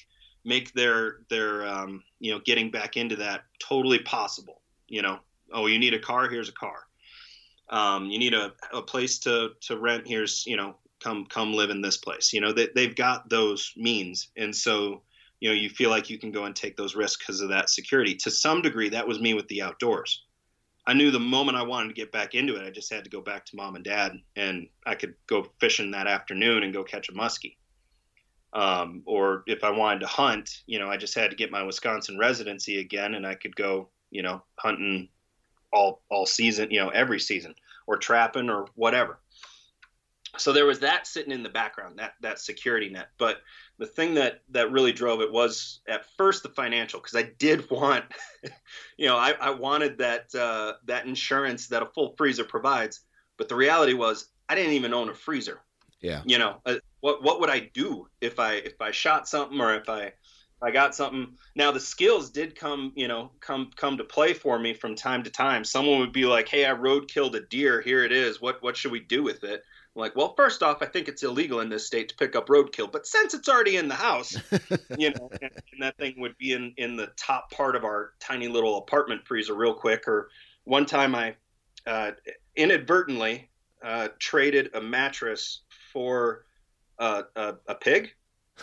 [0.43, 5.19] make their their um, you know getting back into that totally possible you know
[5.53, 6.79] oh you need a car here's a car
[7.69, 10.07] Um, you need a, a place to to rent.
[10.07, 12.33] Here's you know come come live in this place.
[12.33, 15.01] You know they, they've got those means, and so
[15.39, 17.69] you know you feel like you can go and take those risks because of that
[17.69, 18.15] security.
[18.15, 20.25] To some degree, that was me with the outdoors.
[20.85, 23.09] I knew the moment I wanted to get back into it, I just had to
[23.09, 26.83] go back to mom and dad, and I could go fishing that afternoon and go
[26.83, 27.55] catch a muskie.
[28.51, 31.63] Um, or if I wanted to hunt, you know, I just had to get my
[31.63, 35.09] Wisconsin residency again, and I could go, you know, hunting
[35.73, 37.55] all all season, you know, every season,
[37.87, 39.19] or trapping or whatever.
[40.37, 43.09] So there was that sitting in the background, that that security net.
[43.17, 43.41] But
[43.77, 47.69] the thing that that really drove it was at first the financial, because I did
[47.71, 48.05] want,
[48.97, 53.01] you know, I, I wanted that uh, that insurance that a full freezer provides.
[53.37, 55.59] But the reality was I didn't even own a freezer.
[56.01, 56.21] Yeah.
[56.25, 59.75] You know, uh, what what would I do if I if I shot something or
[59.75, 60.13] if I
[60.63, 61.35] I got something?
[61.55, 65.23] Now the skills did come, you know, come come to play for me from time
[65.23, 65.63] to time.
[65.65, 67.81] Someone would be like, "Hey, I road killed a deer.
[67.81, 68.41] Here it is.
[68.41, 69.63] What what should we do with it?"
[69.95, 72.47] I'm like, well, first off, I think it's illegal in this state to pick up
[72.47, 74.35] roadkill, but since it's already in the house,
[74.97, 78.13] you know, and, and, that thing would be in in the top part of our
[78.19, 80.07] tiny little apartment freezer real quick.
[80.07, 80.29] Or
[80.63, 81.35] one time, I
[81.85, 82.11] uh,
[82.55, 83.49] inadvertently
[83.83, 86.45] uh, traded a mattress for
[86.97, 88.13] uh, a, a, pig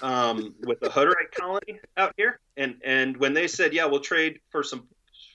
[0.03, 4.40] um, with the Hutterite colony out here, and and when they said, yeah, we'll trade
[4.50, 4.87] for some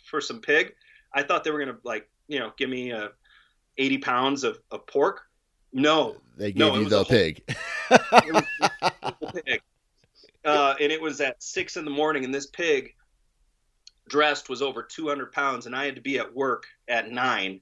[0.05, 0.73] for some pig,
[1.13, 3.09] I thought they were gonna like you know give me uh,
[3.77, 5.21] 80 pounds of, of pork.
[5.73, 7.43] No, they gave no, you the pig.
[9.45, 9.61] pig.
[10.43, 12.93] Uh, and it was at six in the morning, and this pig
[14.07, 17.61] dressed was over 200 pounds, and I had to be at work at nine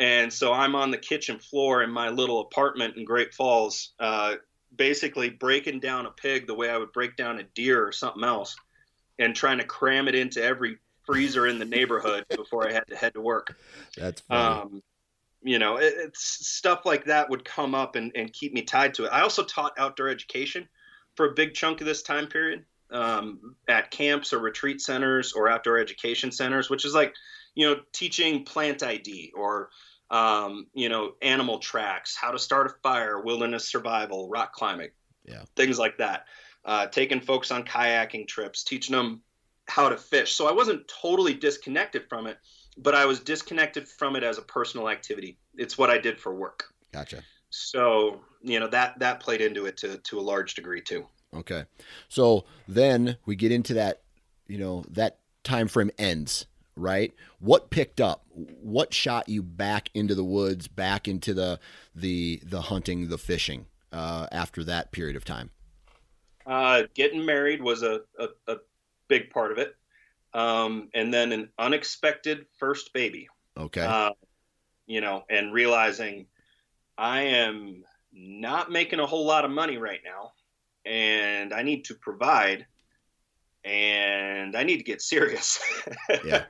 [0.00, 4.36] and so I'm on the kitchen floor in my little apartment in Great Falls, uh,
[4.74, 8.24] basically breaking down a pig the way I would break down a deer or something
[8.24, 8.56] else,
[9.18, 12.96] and trying to cram it into every freezer in the neighborhood before I had to
[12.96, 13.56] head to work.
[13.96, 14.60] That's funny.
[14.60, 14.82] Um,
[15.42, 18.94] you know, it, it's stuff like that would come up and, and keep me tied
[18.94, 19.08] to it.
[19.12, 20.68] I also taught outdoor education
[21.16, 25.48] for a big chunk of this time period um, at camps or retreat centers or
[25.48, 27.14] outdoor education centers, which is like,
[27.54, 29.70] you know, teaching plant ID or
[30.10, 34.90] um, you know, animal tracks, how to start a fire, wilderness survival, rock climbing,
[35.24, 36.26] yeah, things like that.
[36.64, 39.22] Uh, taking folks on kayaking trips, teaching them
[39.66, 40.34] how to fish.
[40.34, 42.38] So I wasn't totally disconnected from it,
[42.76, 45.38] but I was disconnected from it as a personal activity.
[45.56, 46.64] It's what I did for work.
[46.92, 47.22] Gotcha.
[47.50, 51.06] So you know that that played into it to to a large degree too.
[51.34, 51.64] Okay,
[52.08, 54.02] so then we get into that,
[54.48, 57.12] you know, that time frame ends right?
[57.38, 58.24] What picked up?
[58.32, 61.60] What shot you back into the woods, back into the
[61.94, 65.50] the the hunting, the fishing uh, after that period of time?
[66.46, 68.56] Uh, getting married was a, a, a,
[69.08, 69.76] big part of it,
[70.34, 73.28] um, and then an unexpected first baby.
[73.56, 73.84] Okay.
[73.84, 74.12] Uh,
[74.86, 76.26] you know, and realizing
[76.96, 80.32] I am not making a whole lot of money right now,
[80.84, 82.66] and I need to provide
[83.64, 85.60] and I need to get serious.
[86.24, 86.44] yeah.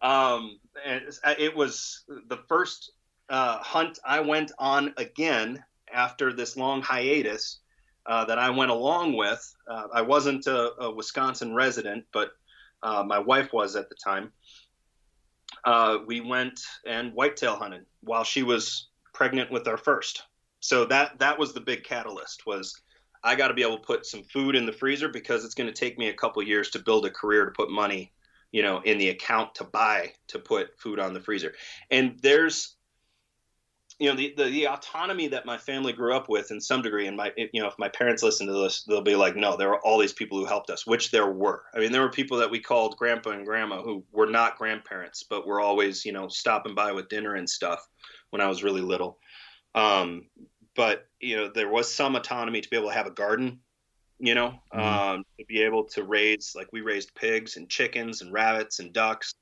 [0.00, 1.02] Um, and
[1.38, 2.92] it was the first
[3.28, 7.60] uh, hunt I went on again after this long hiatus
[8.06, 9.54] uh, that I went along with.
[9.68, 12.32] Uh, I wasn't a, a, Wisconsin resident, but
[12.82, 14.32] uh, my wife was at the time.
[15.64, 20.24] Uh, we went and whitetail hunted while she was pregnant with our first.
[20.60, 22.80] So that that was the big catalyst was
[23.24, 25.72] I got to be able to put some food in the freezer because it's going
[25.72, 28.12] to take me a couple years to build a career to put money,
[28.50, 31.52] you know, in the account to buy to put food on the freezer.
[31.90, 32.76] And there's
[33.98, 37.06] you know the, the, the autonomy that my family grew up with in some degree
[37.06, 39.68] and my you know if my parents listen to this they'll be like no there
[39.68, 42.38] were all these people who helped us which there were i mean there were people
[42.38, 46.26] that we called grandpa and grandma who were not grandparents but were always you know
[46.26, 47.86] stopping by with dinner and stuff
[48.30, 49.18] when i was really little
[49.74, 50.26] um,
[50.74, 53.60] but you know there was some autonomy to be able to have a garden
[54.18, 54.80] you know mm-hmm.
[54.80, 58.92] um, to be able to raise like we raised pigs and chickens and rabbits and
[58.92, 59.34] ducks.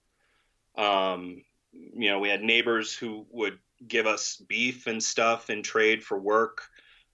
[0.76, 6.02] Um, you know we had neighbors who would give us beef and stuff in trade
[6.02, 6.62] for work.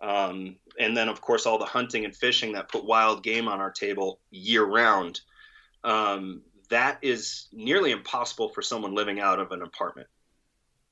[0.01, 3.61] Um, and then of course all the hunting and fishing that put wild game on
[3.61, 5.23] our table year round
[5.85, 10.09] um, that is nearly impossible for someone living out of an apartment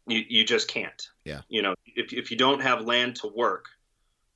[0.06, 1.08] you, you just can't.
[1.24, 1.42] Yeah.
[1.48, 3.66] You know, if, if you don't have land to work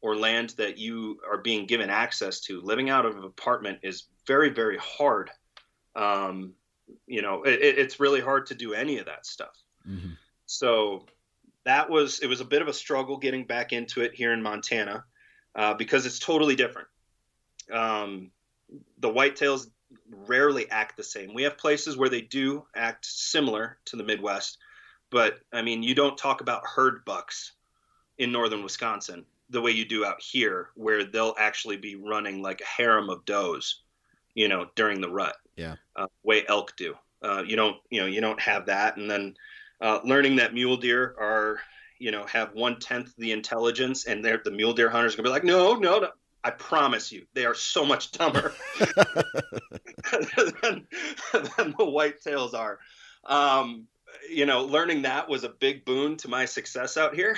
[0.01, 4.05] or land that you are being given access to, living out of an apartment is
[4.27, 5.31] very, very hard.
[5.97, 6.55] Um,
[7.07, 9.57] you know, it, it's really hard to do any of that stuff.
[9.89, 10.12] Mm-hmm.
[10.47, 11.07] So
[11.64, 14.43] that was, it was a bit of a struggle getting back into it here in
[14.43, 15.05] Montana
[15.55, 16.89] uh, because it's totally different.
[17.71, 18.31] Um,
[18.99, 19.66] the whitetails
[20.11, 21.35] rarely act the same.
[21.35, 24.59] We have places where they do act similar to the Midwest,
[25.11, 27.52] but I mean, you don't talk about herd bucks
[28.18, 32.61] in northern Wisconsin the way you do out here, where they'll actually be running like
[32.61, 33.82] a harem of does,
[34.34, 35.36] you know, during the rut.
[35.56, 35.76] Yeah.
[35.96, 36.94] Uh, way elk do.
[37.22, 38.96] Uh, you don't, you know, you don't have that.
[38.96, 39.34] And then
[39.80, 41.61] uh, learning that mule deer are,
[41.98, 45.32] you know, have one tenth the intelligence, and they're the mule deer hunters gonna be
[45.32, 46.11] like, no, no, no.
[46.44, 48.86] I promise you, they are so much dumber than,
[51.32, 52.78] than the whitetails are.
[53.24, 53.88] Um,
[54.30, 57.36] you know, learning that was a big boon to my success out here.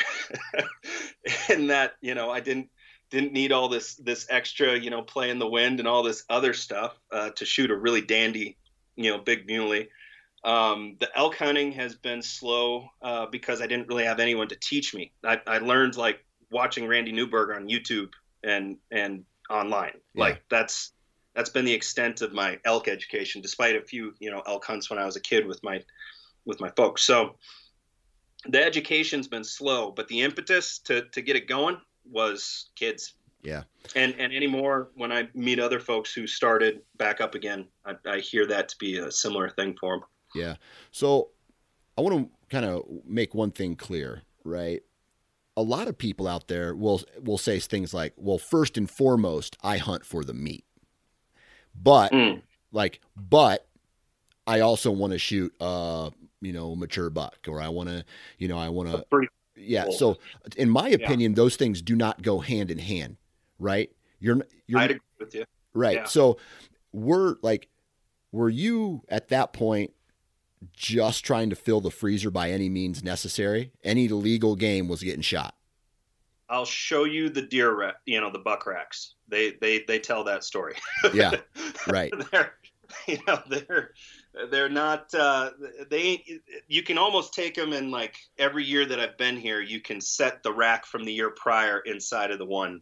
[1.48, 2.68] and that, you know, I didn't
[3.10, 6.24] didn't need all this this extra, you know, play in the wind and all this
[6.30, 8.56] other stuff uh, to shoot a really dandy,
[8.96, 9.88] you know, big muley.
[10.42, 14.56] Um, the elk hunting has been slow uh, because I didn't really have anyone to
[14.56, 15.12] teach me.
[15.22, 18.10] I, I learned like watching Randy Newberg on YouTube
[18.42, 19.98] and and online.
[20.14, 20.24] Yeah.
[20.24, 20.92] Like that's
[21.34, 24.88] that's been the extent of my elk education, despite a few you know elk hunts
[24.88, 25.82] when I was a kid with my
[26.51, 27.03] with my folks.
[27.03, 27.36] So
[28.46, 31.78] the education's been slow, but the impetus to to get it going
[32.11, 33.14] was kids.
[33.42, 33.62] Yeah.
[33.96, 38.18] And and anymore when I meet other folks who started back up again, I, I
[38.18, 40.05] hear that to be a similar thing for them.
[40.34, 40.57] Yeah.
[40.90, 41.30] So
[41.96, 44.82] I want to kind of make one thing clear, right?
[45.57, 49.57] A lot of people out there will will say things like, "Well, first and foremost,
[49.62, 50.64] I hunt for the meat."
[51.74, 52.42] But mm.
[52.72, 53.66] like, but
[54.46, 56.11] I also want to shoot uh
[56.41, 58.05] you know mature buck or i want to
[58.38, 59.93] you know i want to yeah cool.
[59.93, 60.18] so
[60.57, 61.36] in my opinion yeah.
[61.36, 63.16] those things do not go hand in hand
[63.59, 66.05] right you're you're I'd agree with you right yeah.
[66.05, 66.38] so
[66.93, 67.68] we're like
[68.32, 69.93] were you at that point
[70.72, 75.22] just trying to fill the freezer by any means necessary any legal game was getting
[75.22, 75.55] shot
[76.51, 79.14] I'll show you the deer, rack, you know, the buck racks.
[79.28, 80.74] They they they tell that story.
[81.14, 81.36] yeah,
[81.86, 82.12] right.
[82.32, 82.55] they're,
[83.07, 83.93] you know, they're
[84.51, 85.51] they're not uh,
[85.91, 86.24] they
[86.68, 90.01] you can almost take them and like every year that i've been here you can
[90.01, 92.81] set the rack from the year prior inside of the one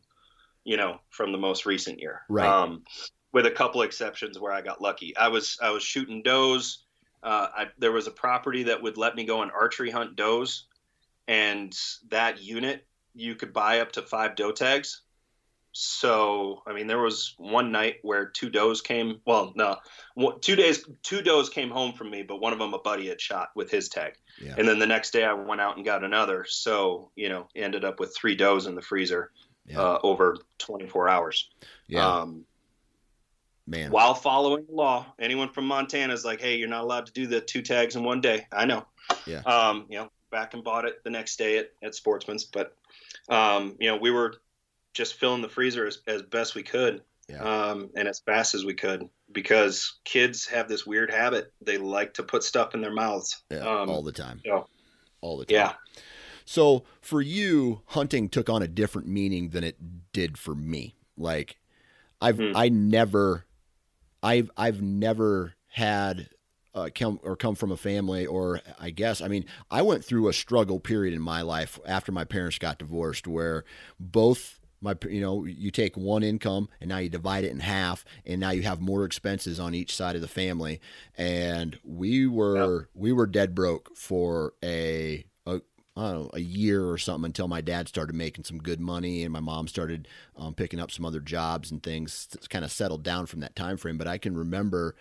[0.68, 2.20] you know from the most recent year.
[2.28, 2.46] Right.
[2.46, 2.84] Um,
[3.32, 5.16] with a couple exceptions where i got lucky.
[5.16, 6.84] I was i was shooting does.
[7.20, 10.66] Uh, I, there was a property that would let me go and archery hunt does
[11.26, 11.76] and
[12.10, 15.02] that unit you could buy up to five doe tags
[15.80, 19.20] so I mean, there was one night where two does came.
[19.24, 19.76] Well, no,
[20.40, 23.20] two days, two does came home from me, but one of them a buddy had
[23.20, 24.14] shot with his tag.
[24.42, 24.56] Yeah.
[24.58, 26.44] And then the next day I went out and got another.
[26.48, 29.30] So you know, ended up with three does in the freezer
[29.66, 29.80] yeah.
[29.80, 31.48] uh, over 24 hours.
[31.86, 32.04] Yeah.
[32.06, 32.44] Um,
[33.68, 33.92] Man.
[33.92, 37.28] While following the law, anyone from Montana is like, "Hey, you're not allowed to do
[37.28, 38.84] the two tags in one day." I know.
[39.26, 39.42] Yeah.
[39.42, 42.74] Um, you know, back and bought it the next day at, at Sportsman's, but
[43.28, 44.40] um, you know, we were
[44.94, 47.42] just filling the freezer as, as best we could yeah.
[47.42, 51.52] um, and as fast as we could because kids have this weird habit.
[51.60, 54.40] They like to put stuff in their mouths yeah, um, all the time.
[54.44, 54.66] So,
[55.20, 55.54] all the time.
[55.54, 55.72] Yeah.
[56.44, 59.76] So for you, hunting took on a different meaning than it
[60.12, 60.94] did for me.
[61.16, 61.58] Like
[62.20, 62.52] I've, hmm.
[62.54, 63.44] I never,
[64.22, 66.30] I've, I've never had
[66.74, 70.28] uh, come or come from a family, or I guess, I mean, I went through
[70.28, 73.64] a struggle period in my life after my parents got divorced, where
[73.98, 78.04] both my you know you take one income and now you divide it in half
[78.24, 80.80] and now you have more expenses on each side of the family
[81.16, 82.88] and we were yep.
[82.94, 85.60] we were dead broke for a, a
[85.96, 89.24] I don't know, a year or something until my dad started making some good money
[89.24, 90.06] and my mom started
[90.36, 93.56] um, picking up some other jobs and things it's kind of settled down from that
[93.56, 93.98] time frame.
[93.98, 94.94] But I can remember,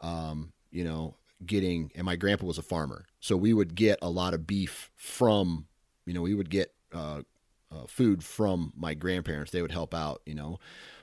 [0.00, 4.08] um, you know, getting and my grandpa was a farmer, so we would get a
[4.08, 5.66] lot of beef from,
[6.06, 7.20] you know, we would get uh,
[7.72, 9.52] uh, food from my grandparents.
[9.52, 10.58] They would help out, you know,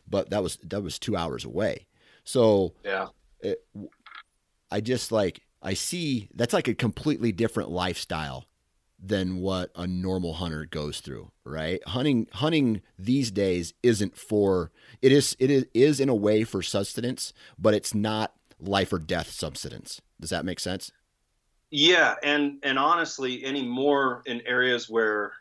[0.08, 1.88] but that was that was two hours away.
[2.24, 3.08] So yeah,
[3.40, 3.66] it,
[4.72, 8.46] I just like I see that's like a completely different lifestyle
[9.00, 11.86] than what a normal hunter goes through, right?
[11.88, 16.62] Hunting hunting these days isn't for it is it is, is in a way for
[16.62, 20.02] sustenance, but it's not life or death subsistence.
[20.20, 20.92] Does that make sense?
[21.70, 25.34] Yeah, and and honestly, any more in areas where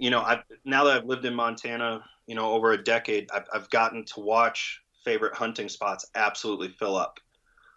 [0.00, 3.44] you know, I've now that I've lived in Montana, you know, over a decade, I've,
[3.52, 7.20] I've gotten to watch favorite hunting spots absolutely fill up.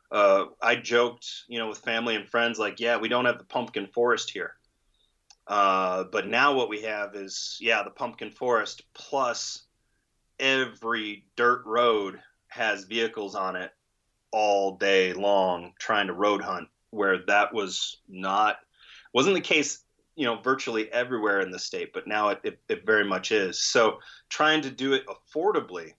[0.09, 3.43] Uh, I joked, you know, with family and friends, like, yeah, we don't have the
[3.43, 4.53] pumpkin forest here.
[5.47, 9.63] Uh, but now what we have is, yeah, the pumpkin forest plus
[10.39, 13.71] every dirt road has vehicles on it
[14.31, 18.57] all day long trying to road hunt, where that was not
[19.13, 19.82] wasn't the case
[20.15, 23.63] you know virtually everywhere in the state but now it, it, it, very much is
[23.63, 23.97] so
[24.29, 25.91] trying to do it affordably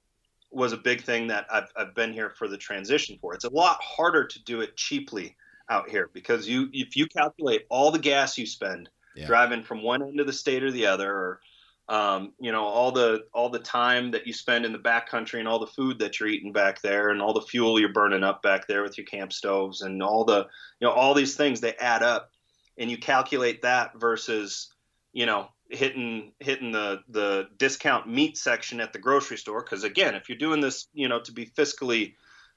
[0.51, 3.51] was a big thing that I've, I've been here for the transition for it's a
[3.51, 5.37] lot harder to do it cheaply
[5.69, 9.27] out here because you if you calculate all the gas you spend yeah.
[9.27, 11.41] driving from one end of the state or the other or
[11.89, 15.41] um, you know all the all the time that you spend in the back country
[15.41, 18.25] and all the food that you're eating back there and all the fuel you're burning
[18.25, 20.47] up back there with your camp stoves and all the
[20.81, 22.31] you know all these things they add up
[22.79, 24.73] and you calculate that versus
[25.13, 29.63] you know hitting hitting the the discount meat section at the grocery store.
[29.63, 32.15] Because again if you're doing this you know to be fiscally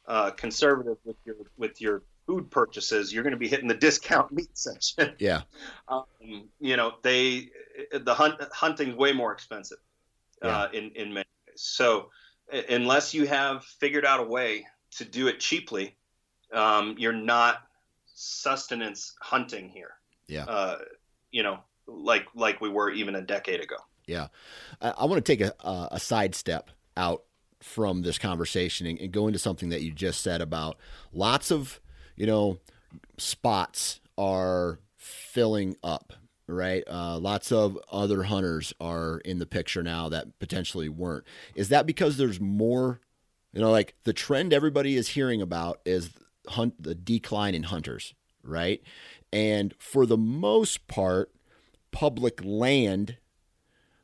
[0.08, 4.32] uh, conservative with your with your food purchases you're going to be hitting the discount
[4.32, 5.14] meat section.
[5.20, 5.42] Yeah.
[5.88, 6.06] Um,
[6.60, 7.50] you know they
[7.92, 9.80] the hunt hunting's way more expensive
[10.44, 10.50] yeah.
[10.50, 11.62] uh, in in many ways.
[11.62, 12.10] So
[12.70, 15.96] unless you have figured out a way to do it cheaply
[16.54, 17.62] um, you're not
[18.14, 19.92] sustenance hunting here
[20.28, 20.78] yeah uh,
[21.32, 23.78] you know like like we were even a decade ago.
[24.06, 24.28] Yeah,
[24.82, 25.54] I, I want to take a,
[25.92, 27.24] a side step out
[27.62, 30.78] from this conversation and, and go into something that you just said about
[31.12, 31.80] lots of
[32.16, 32.60] you know
[33.18, 36.14] spots are filling up
[36.48, 36.84] right?
[36.88, 41.26] Uh, lots of other hunters are in the picture now that potentially weren't.
[41.56, 43.02] Is that because there's more,
[43.54, 46.12] you know, like the trend everybody is hearing about is
[46.48, 48.14] hunt the decline in hunters,
[48.44, 48.82] right?
[49.32, 51.32] And for the most part,
[51.92, 53.18] public land,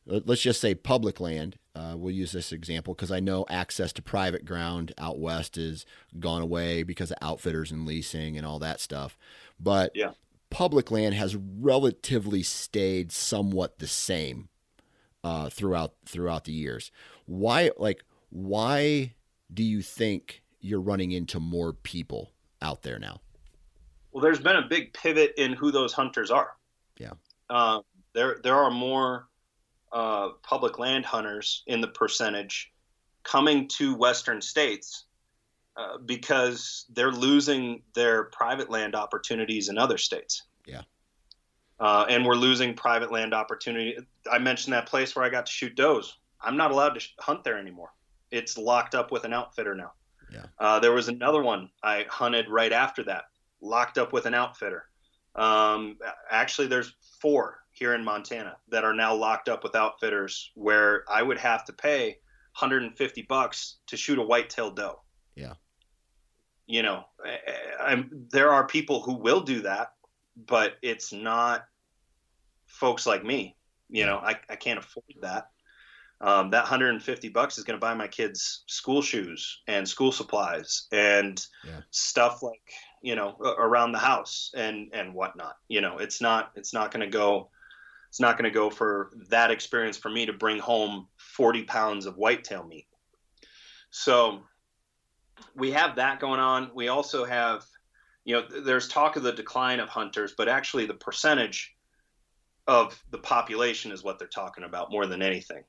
[0.05, 4.01] let's just say public land, uh, we'll use this example because I know access to
[4.01, 5.85] private ground out west is
[6.19, 9.17] gone away because of outfitters and leasing and all that stuff.
[9.59, 10.11] But yeah.
[10.49, 14.49] public land has relatively stayed somewhat the same
[15.23, 16.91] uh, throughout throughout the years.
[17.25, 19.13] Why, like, why
[19.51, 23.21] do you think you're running into more people out there now?
[24.13, 26.55] Well, there's been a big pivot in who those hunters are.
[26.97, 27.13] Yeah.
[27.49, 27.81] Uh,
[28.13, 29.27] there there are more
[29.91, 32.71] uh, public land hunters in the percentage
[33.23, 35.05] coming to western states
[35.75, 40.43] uh, because they're losing their private land opportunities in other states.
[40.67, 40.81] Yeah.
[41.79, 43.97] Uh, and we're losing private land opportunity.
[44.31, 46.17] I mentioned that place where I got to shoot does.
[46.39, 47.91] I'm not allowed to hunt there anymore.
[48.29, 49.93] It's locked up with an outfitter now.
[50.31, 50.45] Yeah.
[50.59, 53.25] Uh, there was another one I hunted right after that,
[53.63, 54.85] locked up with an outfitter.
[55.35, 55.97] Um,
[56.29, 61.23] actually, there's four here in Montana that are now locked up with outfitters where I
[61.23, 62.17] would have to pay
[62.59, 65.01] 150 bucks to shoot a whitetail doe.
[65.35, 65.53] Yeah.
[66.67, 67.03] You know,
[67.81, 69.93] I'm, there are people who will do that,
[70.35, 71.65] but it's not
[72.67, 73.55] folks like me.
[73.89, 75.49] You know, I, I can't afford that.
[76.21, 80.87] Um, that 150 bucks is going to buy my kids school shoes and school supplies
[80.91, 81.81] and yeah.
[81.91, 82.61] stuff like
[83.03, 87.05] you know around the house and and whatnot you know it's not it's not going
[87.05, 87.49] to go
[88.13, 92.05] it's not going to go for that experience for me to bring home 40 pounds
[92.05, 92.85] of whitetail meat.
[93.89, 94.41] So
[95.55, 96.69] we have that going on.
[96.75, 97.65] We also have
[98.23, 101.75] you know there's talk of the decline of hunters but actually the percentage
[102.67, 105.63] of the population is what they're talking about more than anything.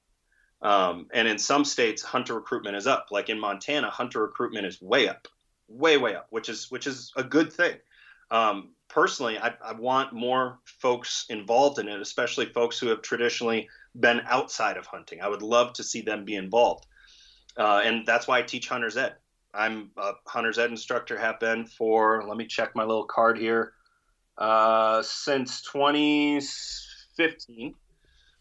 [0.62, 3.06] Um, and in some states hunter recruitment is up.
[3.10, 5.26] Like in montana hunter recruitment is way up
[5.68, 7.74] way way up, which is which is a good thing.
[8.30, 13.68] Um, personally, I, I, want more folks involved in it, especially folks who have traditionally
[13.98, 15.20] been outside of hunting.
[15.20, 16.86] I would love to see them be involved,
[17.56, 19.16] uh, and that's why I teach hunters ed.
[19.52, 23.74] I'm a hunters ed instructor, have been for let me check my little card here
[24.38, 27.74] uh, since 2015.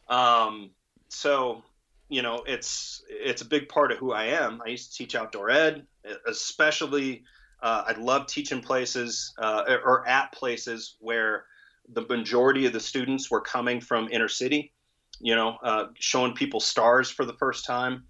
[0.10, 0.72] Um,
[1.10, 1.64] so
[2.10, 4.62] you know, it's it's a big part of who I am.
[4.66, 5.86] I used to teach outdoor ed,
[6.28, 7.24] especially.
[7.62, 11.46] Uh, I love teaching places uh, or at places where
[11.90, 14.74] the majority of the students were coming from inner city.
[15.20, 18.04] You know, uh, showing people stars for the first time,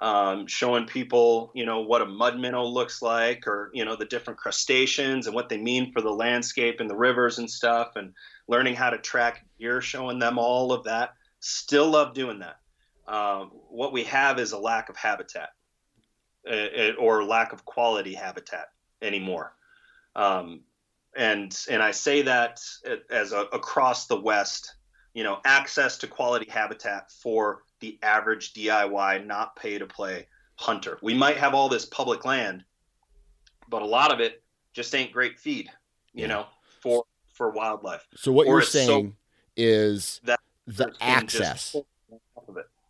[0.00, 4.04] um, showing people, you know, what a mud minnow looks like, or you know, the
[4.04, 8.12] different crustaceans and what they mean for the landscape and the rivers and stuff, and
[8.48, 11.14] learning how to track deer, showing them all of that.
[11.40, 12.56] Still love doing that.
[13.06, 15.50] Um, what we have is a lack of habitat
[16.98, 18.68] or lack of quality habitat
[19.02, 19.54] anymore.
[20.16, 20.62] Um,
[21.16, 22.60] and and I say that
[23.10, 24.74] as a, across the West,
[25.14, 30.26] you know, access to quality habitat for the average DIY, not pay to play
[30.56, 30.98] hunter.
[31.02, 32.64] We might have all this public land,
[33.68, 34.42] but a lot of it
[34.72, 35.70] just ain't great feed,
[36.12, 36.26] you yeah.
[36.28, 36.46] know,
[36.80, 38.06] for for wildlife.
[38.16, 39.12] So what or you're saying so
[39.56, 41.74] is that the access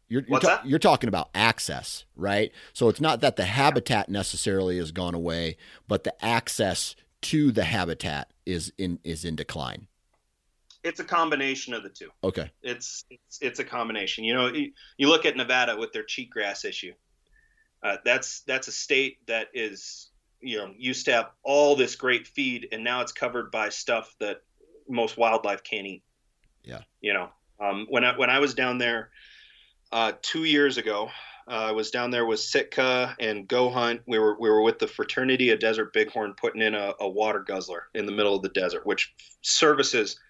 [0.09, 2.51] you're you're, ta- you're, talking about access, right?
[2.73, 5.57] So it's not that the habitat necessarily has gone away,
[5.87, 9.87] but the access to the habitat is in is in decline.
[10.85, 12.09] It's a combination of the two.
[12.25, 12.51] Okay.
[12.63, 14.25] It's it's, it's a combination.
[14.25, 16.95] You know, you, you look at Nevada with their cheatgrass issue.
[17.83, 20.09] Uh, that's that's a state that is
[20.41, 24.15] you know used to have all this great feed, and now it's covered by stuff
[24.21, 24.39] that
[24.89, 26.03] most wildlife can't eat.
[26.65, 26.81] Yeah.
[27.01, 27.29] You know,
[27.61, 29.11] um, when I when I was down there
[29.93, 31.11] uh, two years ago,
[31.49, 34.03] uh, I was down there with Sitka and Go Hunt.
[34.07, 37.41] We were we were with the Fraternity of Desert Bighorn putting in a, a water
[37.41, 40.20] guzzler in the middle of the desert, which services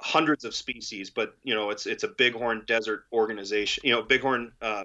[0.00, 1.10] hundreds of species.
[1.10, 3.82] But you know, it's it's a bighorn desert organization.
[3.84, 4.84] You know, bighorn uh,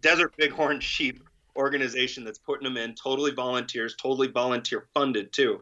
[0.00, 1.22] desert bighorn sheep
[1.56, 2.94] organization that's putting them in.
[2.94, 5.60] Totally volunteers, totally volunteer funded too.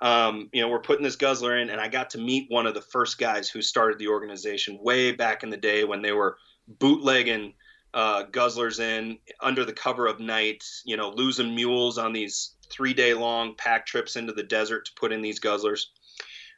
[0.00, 2.74] Um, you know, we're putting this guzzler in, and I got to meet one of
[2.74, 6.36] the first guys who started the organization way back in the day when they were
[6.66, 7.54] bootlegging
[7.94, 12.92] uh, guzzlers in under the cover of night, you know, losing mules on these three
[12.92, 15.84] day long pack trips into the desert to put in these guzzlers.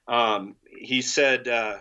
[0.09, 1.77] Um, he said, uh,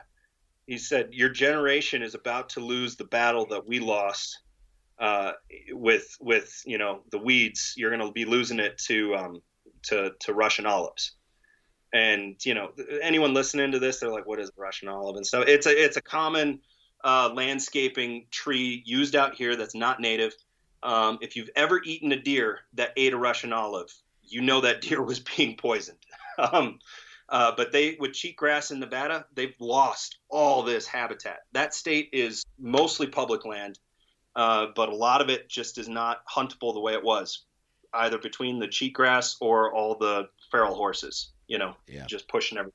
[0.67, 4.37] he said, your generation is about to lose the battle that we lost
[4.99, 5.33] uh,
[5.71, 7.73] with with you know the weeds.
[7.77, 9.41] You're going to be losing it to um,
[9.83, 11.13] to to Russian olives.
[11.93, 12.71] And you know
[13.01, 15.97] anyone listening to this, they're like, "What is Russian olive?" And so it's a it's
[15.97, 16.59] a common
[17.03, 20.33] uh, landscaping tree used out here that's not native.
[20.83, 23.93] Um, if you've ever eaten a deer that ate a Russian olive,
[24.23, 25.99] you know that deer was being poisoned.
[26.37, 26.79] um,
[27.29, 31.39] uh, but they, with cheatgrass in Nevada, they've lost all this habitat.
[31.51, 33.79] That state is mostly public land,
[34.35, 37.43] uh, but a lot of it just is not huntable the way it was,
[37.93, 41.33] either between the cheatgrass or all the feral horses.
[41.47, 42.05] You know, Yeah.
[42.05, 42.73] just pushing everything.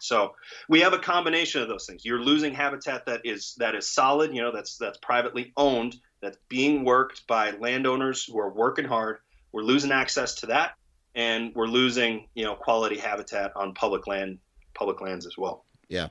[0.00, 0.34] So
[0.68, 2.04] we have a combination of those things.
[2.04, 6.38] You're losing habitat that is that is solid, you know, that's that's privately owned, that's
[6.48, 9.18] being worked by landowners who are working hard.
[9.52, 10.74] We're losing access to that,
[11.14, 14.38] and we're losing, you know, quality habitat on public land,
[14.74, 15.64] public lands as well.
[15.88, 16.08] Yeah.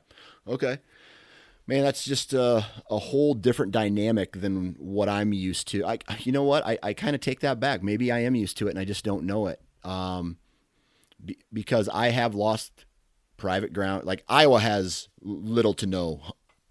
[0.48, 0.80] Okay.
[1.70, 5.86] Man, that's just a, a whole different dynamic than what I'm used to.
[5.86, 6.66] I, you know what?
[6.66, 7.84] I, I kind of take that back.
[7.84, 9.62] Maybe I am used to it and I just don't know it.
[9.84, 10.38] Um,
[11.24, 12.86] be, because I have lost
[13.40, 14.06] private ground.
[14.06, 16.22] Like Iowa has little to no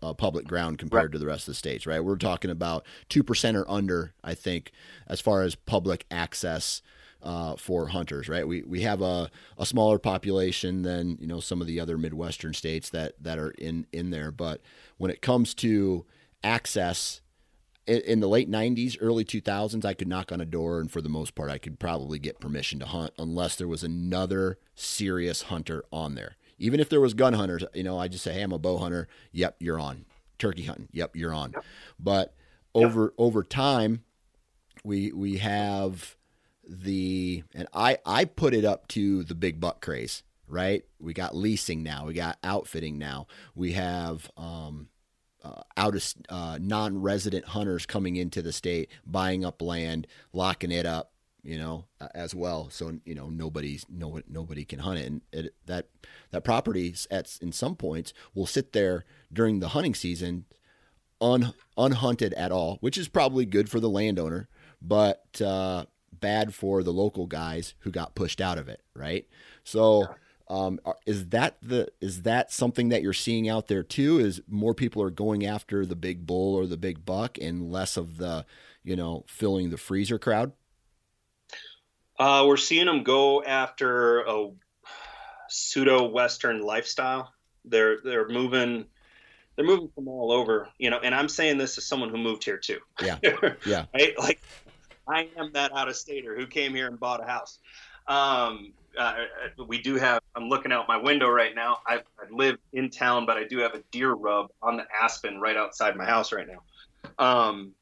[0.02, 2.04] uh, public ground compared to the rest of the states, right?
[2.04, 4.70] We're talking about 2% or under, I think,
[5.08, 6.82] as far as public access
[7.22, 8.46] uh, for hunters, right?
[8.46, 12.54] We we have a, a smaller population than you know some of the other Midwestern
[12.54, 14.60] states that that are in in there, but
[14.98, 16.06] when it comes to
[16.44, 17.20] access
[17.88, 21.00] in, in the late '90s, early 2000s, I could knock on a door, and for
[21.00, 25.42] the most part, I could probably get permission to hunt unless there was another serious
[25.42, 26.36] hunter on there.
[26.58, 28.78] Even if there was gun hunters, you know, I just say, "Hey, I'm a bow
[28.78, 30.04] hunter." Yep, you're on.
[30.38, 30.88] Turkey hunting.
[30.92, 31.54] Yep, you're on.
[31.98, 32.34] But
[32.74, 34.04] over over time,
[34.84, 36.16] we we have
[36.68, 40.84] the and I I put it up to the big buck craze, right?
[40.98, 44.88] We got leasing now, we got outfitting now, we have um,
[45.42, 50.86] uh, out of uh, non-resident hunters coming into the state, buying up land, locking it
[50.86, 51.12] up,
[51.48, 52.68] you know, as well.
[52.68, 55.86] So you know nobody's no nobody can hunt it, and it, that
[56.30, 60.44] that property at in some points will sit there during the hunting season,
[61.22, 64.50] un, unhunted at all, which is probably good for the landowner,
[64.82, 69.26] but uh, bad for the local guys who got pushed out of it, right?
[69.64, 70.06] So.
[70.50, 74.18] Um, is that the is that something that you're seeing out there too?
[74.18, 77.98] Is more people are going after the big bull or the big buck and less
[77.98, 78.46] of the,
[78.82, 80.52] you know, filling the freezer crowd?
[82.18, 84.50] Uh, we're seeing them go after a
[85.48, 87.32] pseudo Western lifestyle.
[87.64, 88.86] They're they're moving
[89.56, 90.98] they're moving from all over, you know.
[91.02, 92.78] And I'm saying this as someone who moved here too.
[93.02, 93.18] Yeah.
[93.66, 93.86] Yeah.
[93.92, 94.18] right?
[94.18, 94.40] Like
[95.08, 97.58] I am that out of stater who came here and bought a house.
[98.06, 99.14] Um, uh,
[99.66, 100.22] we do have.
[100.34, 101.78] I'm looking out my window right now.
[101.86, 105.40] I, I live in town, but I do have a deer rub on the aspen
[105.40, 106.62] right outside my house right now.
[107.18, 107.74] Um,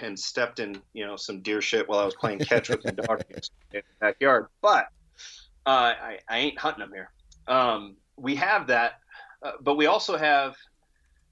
[0.00, 2.90] and stepped in, you know, some deer shit while I was playing catch with my
[2.90, 3.40] dog in
[3.72, 4.46] the backyard.
[4.60, 4.86] But
[5.66, 7.10] uh, I, I ain't hunting them here.
[7.48, 9.00] Um, we have that,
[9.42, 10.56] uh, but we also have,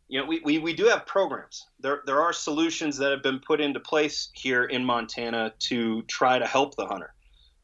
[0.09, 1.67] you know, we, we, we do have programs.
[1.81, 6.39] There there are solutions that have been put into place here in Montana to try
[6.39, 7.15] to help the hunter.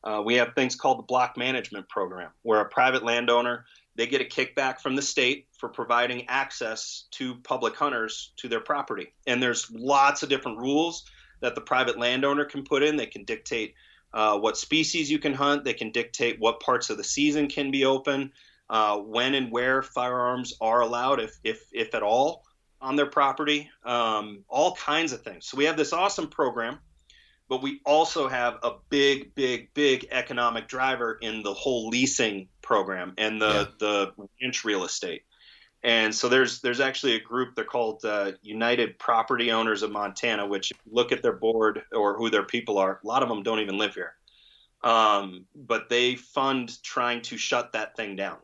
[0.05, 3.65] Uh, we have things called the block management program, where a private landowner
[3.97, 8.61] they get a kickback from the state for providing access to public hunters to their
[8.61, 9.13] property.
[9.27, 11.05] And there's lots of different rules
[11.41, 12.97] that the private landowner can put in.
[12.97, 13.75] They can dictate
[14.13, 15.65] uh, what species you can hunt.
[15.65, 18.33] They can dictate what parts of the season can be open,
[18.71, 22.45] uh, when and where firearms are allowed, if if if at all,
[22.81, 23.71] on their property.
[23.85, 25.47] Um, all kinds of things.
[25.47, 26.79] So we have this awesome program
[27.49, 33.15] but we also have a big, big, big economic driver in the whole leasing program
[33.19, 33.65] and the Yeah.
[33.79, 35.23] the ranch real estate.
[35.83, 40.47] And so there's there's actually a group they're called uh, United Property Owners of Montana,
[40.47, 43.01] which look at their board or who their people are.
[43.03, 44.15] A lot of them don't even live here.
[44.83, 48.39] Um, but they fund trying to shut that thing down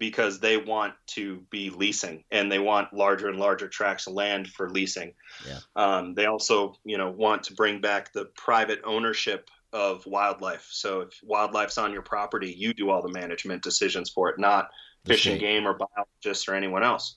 [0.00, 4.48] because they want to be leasing and they want larger and larger tracts of land
[4.48, 5.12] for leasing.
[5.46, 5.58] Yeah.
[5.76, 10.66] Um, they also, you know, want to bring back the private ownership of wildlife.
[10.70, 14.70] So if wildlife's on your property, you do all the management decisions for it, not
[15.04, 17.16] The fish and game or biologists or anyone else.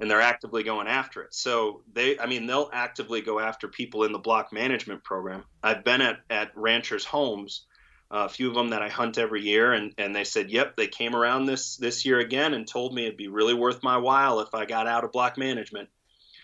[0.00, 1.32] And they're actively going after it.
[1.32, 5.44] So they, I mean, they'll actively go after people in the block management program.
[5.62, 7.66] I've been at, at ranchers' homes,
[8.12, 10.86] a few of them that I hunt every year, and, and they said, yep, they
[10.86, 14.40] came around this this year again and told me it'd be really worth my while
[14.40, 15.88] if I got out of block management.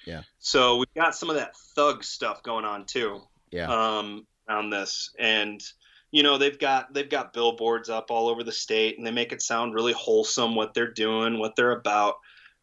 [0.07, 0.23] Yeah.
[0.39, 3.67] So we've got some of that thug stuff going on too Yeah.
[3.99, 5.63] um, on this, and
[6.11, 9.33] you know they've got they've got billboards up all over the state, and they make
[9.33, 12.15] it sound really wholesome what they're doing, what they're about.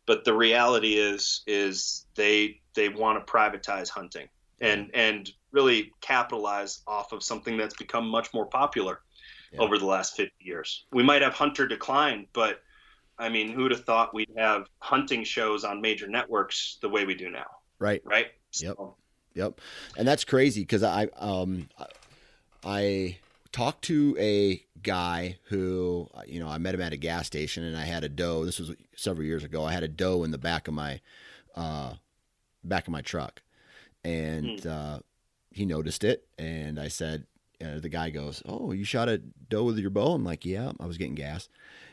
[0.08, 4.30] But the reality is is they they want to privatize hunting
[4.60, 9.00] and and really capitalize off of something that's become much more popular
[9.52, 9.62] Yeah.
[9.62, 10.86] over the last 50 years.
[10.92, 12.62] We might have hunter decline, but
[13.18, 17.16] I mean, who'd have thought we'd have hunting shows on major networks the way we
[17.16, 17.46] do now,
[17.80, 18.02] right.
[18.06, 18.28] right?
[18.60, 18.76] Yep.
[18.78, 18.98] So,
[19.36, 19.60] Yep,
[19.98, 21.68] and that's crazy because I um
[22.64, 23.18] I
[23.52, 27.76] talked to a guy who you know I met him at a gas station and
[27.76, 28.46] I had a doe.
[28.46, 29.66] This was several years ago.
[29.66, 31.02] I had a doe in the back of my
[31.54, 31.96] uh,
[32.64, 33.42] back of my truck,
[34.06, 35.00] and uh,
[35.56, 37.26] he noticed it, and I said.
[37.64, 40.74] Uh, the guy goes, "Oh, you shot a doe with your bow?" I'm like, "Yeah,
[40.78, 41.48] I was getting gas,"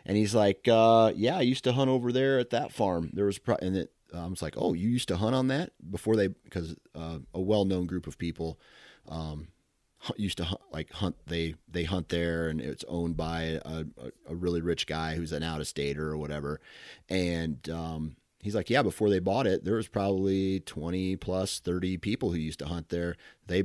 [0.05, 3.11] and he's like, uh, "Yeah, I used to hunt over there at that farm.
[3.13, 5.71] There was, pro-, and it, I was like, "Oh, you used to hunt on that
[5.89, 8.59] before they because uh, a well-known group of people
[9.09, 9.47] um,
[10.17, 14.11] used to hunt, like hunt they they hunt there and it's owned by a, a,
[14.31, 16.61] a really rich guy who's an out-of-stater or whatever
[17.09, 21.97] and um, he's like yeah before they bought it there was probably 20 plus 30
[21.99, 23.17] people who used to hunt there.
[23.47, 23.65] They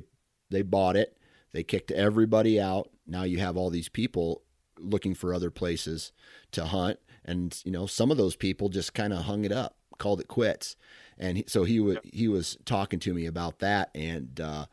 [0.49, 1.17] they bought it.
[1.51, 2.89] They kicked everybody out.
[3.05, 4.43] Now you have all these people
[4.79, 6.13] looking for other places
[6.51, 6.99] to hunt.
[7.25, 10.27] And you know some of those people just kind of hung it up called it
[10.27, 10.75] quits.
[11.17, 14.67] And he, so he was he was talking to me about that and uh,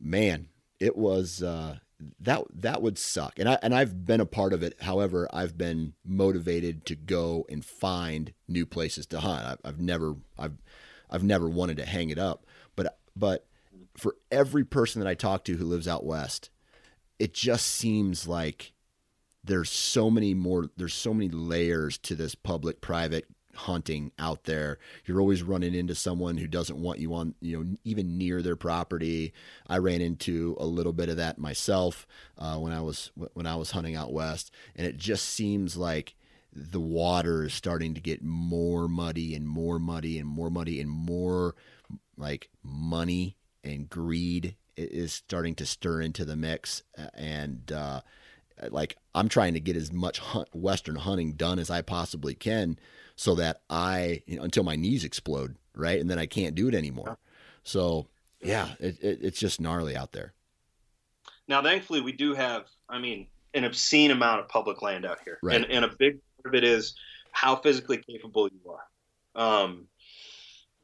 [0.00, 1.78] man it was uh,
[2.20, 3.38] that that would suck.
[3.38, 4.76] And I and I've been a part of it.
[4.82, 9.44] However I've been motivated to go and find new places to hunt.
[9.44, 10.58] I've, I've never I've
[11.10, 12.46] I've never wanted to hang it up.
[12.76, 13.46] But but
[13.96, 16.50] for every person that I talk to who lives out west
[17.18, 18.72] it just seems like
[19.42, 23.26] there's so many more there's so many layers to this public private
[23.58, 24.78] hunting out there.
[25.04, 28.56] You're always running into someone who doesn't want you on you know even near their
[28.56, 29.32] property.
[29.66, 32.06] I ran into a little bit of that myself
[32.38, 36.14] uh, when i was when i was hunting out west and it just seems like
[36.52, 40.90] the water is starting to get more muddy and more muddy and more muddy and
[40.90, 41.54] more
[42.16, 46.82] like money and greed is starting to stir into the mix
[47.14, 48.00] and uh,
[48.70, 52.78] like I'm trying to get as much hunt, western hunting done as I possibly can
[53.18, 56.68] so that I you know, until my knees explode right and then I can't do
[56.68, 57.18] it anymore
[57.62, 58.08] so
[58.40, 60.32] yeah it, it, it's just gnarly out there
[61.48, 65.38] Now, thankfully, we do have, I mean, an obscene amount of public land out here.
[65.42, 65.56] Right.
[65.56, 66.94] And, and a big part of it is
[67.32, 68.84] how physically capable you are.
[69.34, 69.88] Um,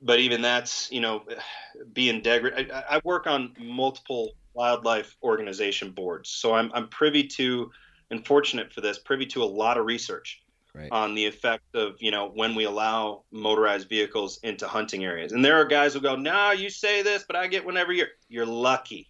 [0.01, 1.25] but even that's, you know,
[1.93, 2.71] being degraded.
[2.71, 6.31] I, I work on multiple wildlife organization boards.
[6.31, 7.71] So I'm, I'm privy to,
[8.11, 10.44] and fortunate for this, privy to a lot of research
[10.75, 10.89] right?
[10.91, 15.33] on the effect of you know when we allow motorized vehicles into hunting areas.
[15.33, 17.97] And there are guys who go no you say this but i get one every
[17.97, 19.09] year you're lucky.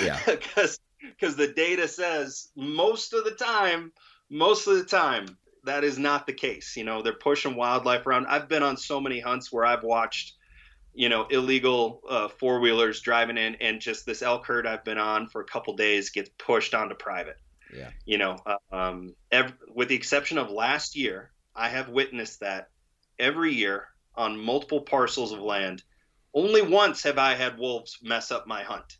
[0.00, 0.20] Yeah.
[0.26, 3.92] because because the data says most of the time
[4.30, 5.26] most of the time
[5.64, 6.76] that is not the case.
[6.76, 8.26] You know they're pushing wildlife around.
[8.26, 10.34] I've been on so many hunts where i've watched
[10.94, 15.26] you know illegal uh, four-wheelers driving in and just this elk herd i've been on
[15.26, 17.36] for a couple days gets pushed onto private
[17.72, 17.90] yeah.
[18.04, 18.38] You know
[18.72, 19.14] um,
[19.74, 22.68] with the exception of last year i have witnessed that
[23.18, 25.82] every year on multiple parcels of land
[26.32, 28.98] only once have i had wolves mess up my hunt.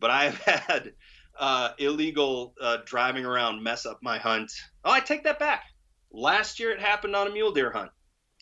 [0.00, 0.92] But i have had
[1.38, 4.52] uh, illegal uh, driving around mess up my hunt.
[4.84, 5.64] Oh i take that back.
[6.12, 7.90] Last year it happened on a mule deer hunt.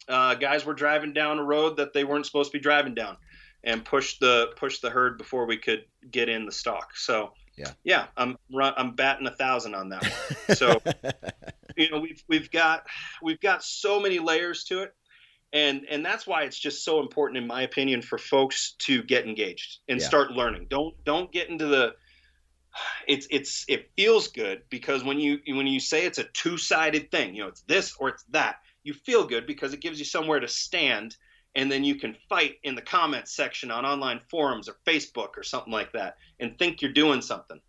[0.08, 3.16] Uh, guys were driving down a road that they weren't supposed to be driving down
[3.64, 6.96] and pushed the pushed the herd before we could get in the stock.
[6.96, 7.70] So Yeah.
[7.84, 10.80] yeah i'm run, i'm batting a thousand on that one so
[11.76, 12.84] you know we've we've got
[13.22, 14.94] we've got so many layers to it
[15.52, 19.24] and and that's why it's just so important in my opinion for folks to get
[19.26, 20.06] engaged and Yeah.
[20.06, 21.94] start learning don't don't get into the
[23.06, 27.34] it's it's it feels good because when you when you say it's a two-sided thing
[27.34, 30.40] you know it's this or it's that you feel good because it gives you somewhere
[30.40, 31.16] to stand
[31.54, 35.42] and then you can fight in the comments section on online forums or facebook or
[35.42, 37.60] something like that and think you're doing something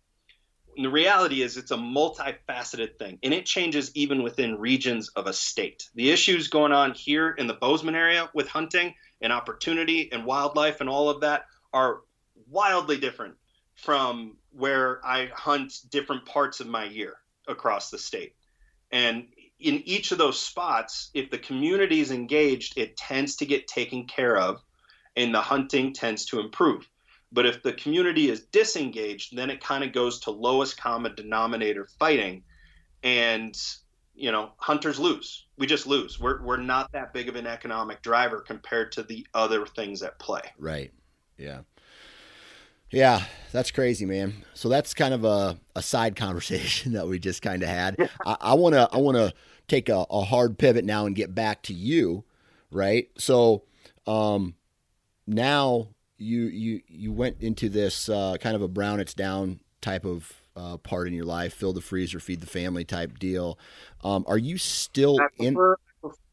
[0.82, 5.32] the reality is it's a multifaceted thing and it changes even within regions of a
[5.32, 5.88] state.
[5.94, 10.80] The issues going on here in the Bozeman area with hunting and opportunity and wildlife
[10.80, 12.00] and all of that are
[12.48, 13.34] wildly different
[13.74, 17.14] from where I hunt different parts of my year
[17.48, 18.34] across the state.
[18.90, 19.28] And
[19.58, 24.06] in each of those spots, if the community is engaged, it tends to get taken
[24.06, 24.62] care of
[25.16, 26.86] and the hunting tends to improve.
[27.32, 31.88] But if the community is disengaged, then it kind of goes to lowest common denominator
[31.98, 32.44] fighting.
[33.02, 33.56] And,
[34.14, 35.46] you know, hunters lose.
[35.58, 36.20] We just lose.
[36.20, 40.18] We're, we're not that big of an economic driver compared to the other things at
[40.18, 40.42] play.
[40.58, 40.92] Right.
[41.38, 41.60] Yeah.
[42.96, 44.42] Yeah, that's crazy, man.
[44.54, 48.08] So that's kind of a, a side conversation that we just kind of had.
[48.24, 49.34] I want to I want to
[49.68, 52.24] take a, a, hard pivot now and get back to you,
[52.70, 53.08] right?
[53.18, 53.64] So,
[54.06, 54.54] um,
[55.26, 60.06] now you you you went into this uh, kind of a brown it's down type
[60.06, 63.58] of uh, part in your life, fill the freezer, feed the family type deal.
[64.02, 65.54] Um, are you still in?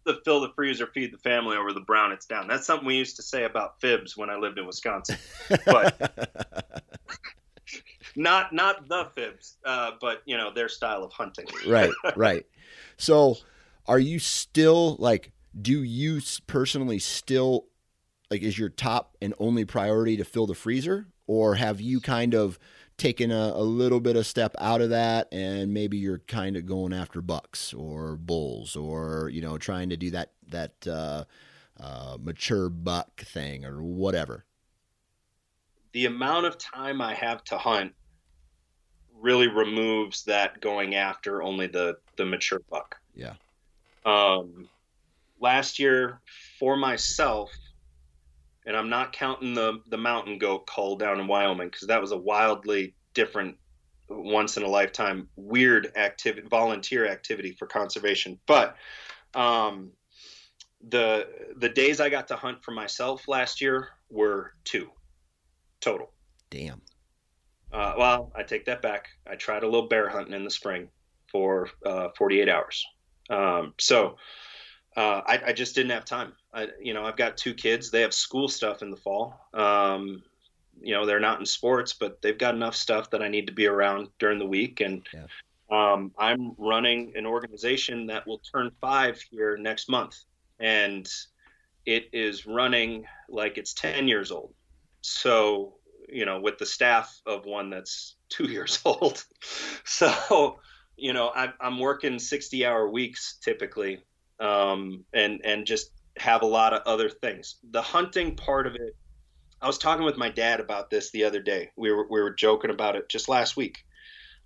[0.06, 2.48] The fill the freezer, feed the family over the brown it's down.
[2.48, 5.18] That's something we used to say about fibs when I lived in Wisconsin,
[5.66, 6.84] but
[8.16, 11.46] not not the fibs, uh, but you know their style of hunting.
[11.68, 12.46] right, right.
[12.98, 13.38] So,
[13.88, 15.32] are you still like?
[15.60, 17.66] Do you personally still
[18.34, 22.34] like is your top and only priority to fill the freezer or have you kind
[22.34, 22.58] of
[22.98, 26.66] taken a, a little bit of step out of that and maybe you're kind of
[26.66, 31.24] going after bucks or bulls or you know trying to do that that uh,
[31.80, 34.46] uh, mature buck thing or whatever.
[35.94, 37.94] The amount of time i have to hunt
[39.20, 42.98] really removes that going after only the the mature buck.
[43.16, 43.34] Yeah.
[44.06, 44.70] Um
[45.40, 46.22] last year
[46.60, 47.52] for myself
[48.66, 52.12] and I'm not counting the the mountain goat call down in Wyoming because that was
[52.12, 53.58] a wildly different,
[54.10, 58.40] once in a lifetime, weird activity, volunteer activity for conservation.
[58.46, 58.76] But
[59.34, 59.92] um,
[60.88, 64.90] the the days I got to hunt for myself last year were two
[65.80, 66.12] total.
[66.50, 66.82] Damn.
[67.72, 69.08] Uh, well, I take that back.
[69.28, 70.90] I tried a little bear hunting in the spring
[71.32, 72.86] for uh, 48 hours.
[73.30, 74.18] Um, so
[74.96, 76.34] uh, I, I, just didn't have time.
[76.54, 77.90] I, you know, I've got two kids.
[77.90, 79.48] They have school stuff in the fall.
[79.54, 80.22] Um,
[80.82, 83.54] you know, they're not in sports, but they've got enough stuff that I need to
[83.54, 84.82] be around during the week.
[84.82, 85.26] And yeah.
[85.72, 90.18] um, I'm running an organization that will turn five here next month,
[90.60, 91.10] and
[91.86, 94.54] it is running like it's 10 years old.
[95.02, 95.76] So,
[96.08, 99.26] you know, with the staff of one that's two years old.
[99.86, 100.60] so,
[100.98, 104.04] you know, I, I'm working 60 hour weeks typically
[104.44, 107.56] um, and and just have a lot of other things.
[107.72, 108.96] The hunting part of it,
[109.62, 111.72] I was talking with my dad about this the other day.
[111.76, 113.80] We were we were joking about it just last week.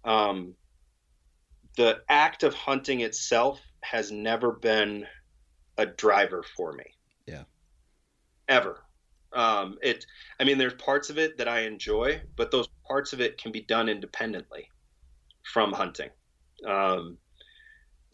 [0.06, 0.54] Um,
[1.76, 5.06] the act of hunting itself has never been
[5.78, 6.86] a driver for me.
[7.26, 7.43] Yeah.
[8.48, 8.84] Ever.
[9.34, 10.06] Um, it.
[10.39, 13.52] I mean, there's parts of it that I enjoy, but those parts of it can
[13.52, 14.70] be done independently
[15.43, 16.10] from hunting.
[16.66, 17.18] Um,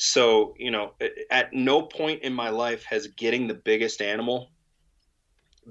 [0.04, 0.92] so you know
[1.32, 4.50] at no point in my life has getting the biggest animal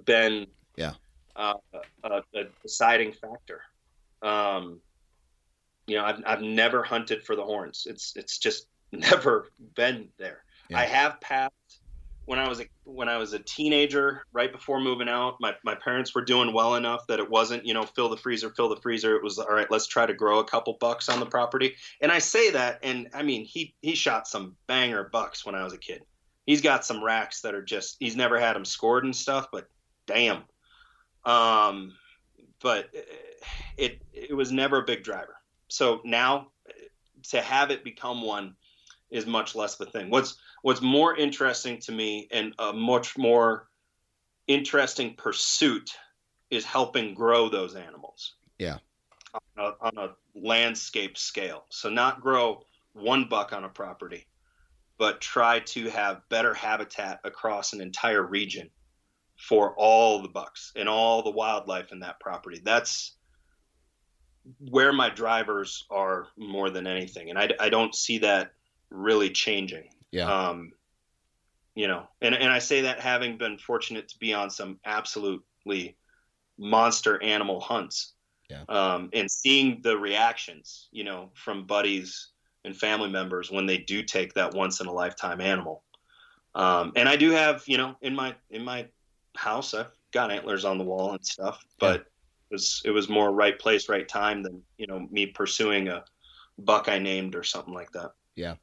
[0.07, 0.95] been yeah.
[1.37, 1.53] uh,
[2.03, 3.61] a, a, deciding factor.
[4.22, 4.80] Um,
[5.87, 7.87] you know I've, I've never hunted for the horns.
[7.87, 10.45] It's it's just never been there.
[10.70, 10.78] Yeah.
[10.78, 11.53] i have passed
[12.25, 15.75] when I was a when I was a teenager, right before moving out, my, my
[15.75, 18.81] parents were doing well enough that it wasn't, you know, fill the freezer, fill the
[18.81, 19.16] freezer.
[19.16, 21.75] It was all right, let's try to grow a couple bucks on the property.
[22.01, 25.64] And I say that and I mean he he shot some banger bucks when I
[25.64, 26.03] was a kid.
[26.47, 29.68] He's got some racks that are just he's never had them scored and stuff, but
[30.07, 30.43] damn.
[31.25, 31.95] Um
[32.62, 32.89] but
[33.77, 35.37] it it was never a big driver.
[35.68, 36.49] So now
[37.31, 38.57] to have it become one
[39.13, 40.11] is much less of a thing.
[40.11, 43.69] What's what's more interesting to me and a much more
[44.49, 45.91] interesting pursuit
[46.51, 48.35] is helping grow those animals.
[48.59, 48.79] Yeah.
[49.35, 51.65] On a, on a landscape scale.
[51.71, 54.27] So not grow one buck on a property,
[54.99, 58.71] but try to have better habitat across an entire region
[59.37, 62.61] for all the bucks and all the wildlife in that property.
[62.63, 63.17] That's
[64.59, 67.31] where my drivers are more than anything.
[67.31, 68.53] And I, I don't see that
[68.93, 69.88] really changing.
[70.11, 70.30] Yeah.
[70.32, 70.72] Um,
[71.74, 75.97] you know, and and I say that having been fortunate to be on some absolutely
[76.59, 78.12] monster animal hunts.
[78.51, 78.64] Yeah.
[78.68, 82.32] Um, and seeing the reactions, you know, from buddies
[82.64, 85.82] and family members when they do take that once in a lifetime animal.
[86.55, 88.86] Um, and I do have, you know, in my in my
[89.34, 92.05] house, I've got antlers on the wall and stuff, but
[92.53, 96.05] was it was more right place, right time than you know me pursuing a
[96.59, 98.12] buck I named or something like that.
[98.36, 98.55] Yeah,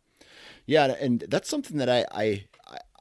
[0.70, 2.46] yeah, and that's something that I I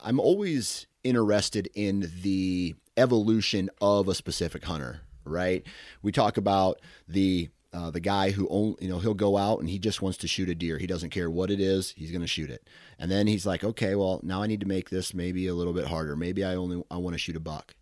[0.03, 5.03] I'm always interested in the evolution of a specific hunter.
[5.25, 5.67] Right?
[6.01, 9.69] We talk about the uh, the guy who only, you know he'll go out and
[9.69, 10.79] he just wants to shoot a deer.
[10.79, 11.91] He doesn't care what it is.
[11.91, 12.67] He's going to shoot it.
[12.99, 15.75] And then he's like, okay, well now I need to make this maybe a little
[15.75, 16.17] bit harder.
[16.17, 17.75] Maybe I only I want to shoot a buck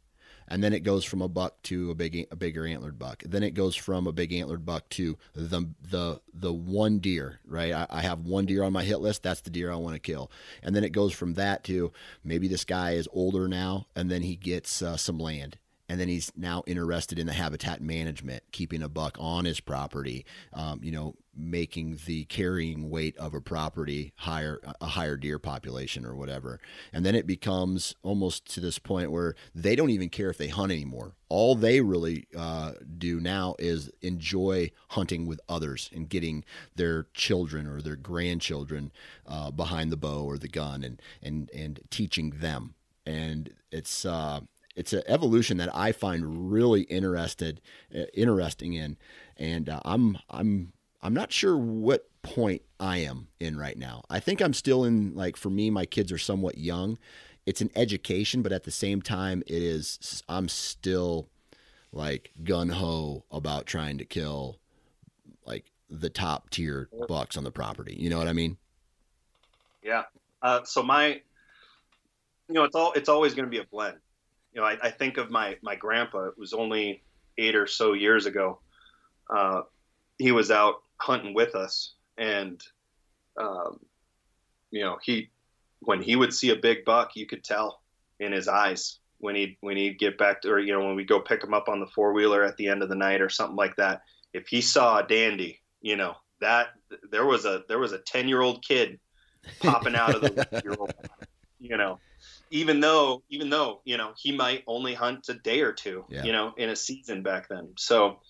[0.48, 3.22] and then it goes from a buck to a big a bigger antlered buck.
[3.24, 7.40] Then it goes from a big antlered buck to the the the one deer.
[7.46, 9.22] Right, I, I have one deer on my hit list.
[9.22, 10.30] That's the deer I want to kill.
[10.62, 11.92] And then it goes from that to
[12.24, 15.58] maybe this guy is older now, and then he gets uh, some land
[15.88, 20.24] and then he's now interested in the habitat management, keeping a buck on his property,
[20.52, 26.04] um, you know, making the carrying weight of a property higher, a higher deer population
[26.04, 26.58] or whatever.
[26.92, 30.48] And then it becomes almost to this point where they don't even care if they
[30.48, 31.14] hunt anymore.
[31.28, 37.66] All they really uh, do now is enjoy hunting with others and getting their children
[37.66, 38.92] or their grandchildren
[39.26, 42.74] uh, behind the bow or the gun and and and teaching them.
[43.04, 44.40] And it's uh,
[44.76, 47.60] it's an evolution that I find really interested
[47.94, 48.98] uh, interesting in,
[49.36, 50.72] and uh, I'm I'm
[51.02, 54.04] I'm not sure what point I am in right now.
[54.10, 56.98] I think I'm still in like for me, my kids are somewhat young.
[57.46, 61.28] It's an education, but at the same time, it is I'm still
[61.90, 64.58] like gun ho about trying to kill
[65.46, 67.96] like the top tier bucks on the property.
[67.98, 68.58] You know what I mean?
[69.82, 70.02] Yeah.
[70.42, 71.22] Uh, so my,
[72.48, 73.96] you know, it's all it's always going to be a blend
[74.56, 76.28] you know, I, I, think of my my grandpa.
[76.28, 77.02] It was only
[77.36, 78.60] eight or so years ago.
[79.28, 79.62] Uh,
[80.16, 82.62] he was out hunting with us, and
[83.38, 83.80] um,
[84.70, 85.28] you know, he
[85.80, 87.82] when he would see a big buck, you could tell
[88.18, 91.04] in his eyes when he when he'd get back to, or you know, when we
[91.04, 93.28] go pick him up on the four wheeler at the end of the night or
[93.28, 94.00] something like that.
[94.32, 96.68] If he saw a dandy, you know, that
[97.10, 98.98] there was a there was a ten year old kid
[99.60, 100.96] popping out of the
[101.60, 101.98] you know
[102.50, 106.24] even though even though you know he might only hunt a day or two yeah.
[106.24, 107.72] you know in a season back then.
[107.76, 108.20] So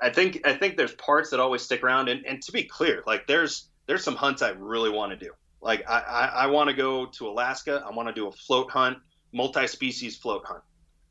[0.00, 2.08] i think i think there's parts that always stick around.
[2.08, 5.32] And, and to be clear like there's there's some hunts i really want to do.
[5.60, 7.84] Like i i, I want to go to alaska.
[7.86, 8.98] I want to do a float hunt
[9.32, 10.62] multi-species float hunt.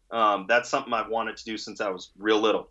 [0.09, 2.69] Um, that's something i've wanted to do since i was real little.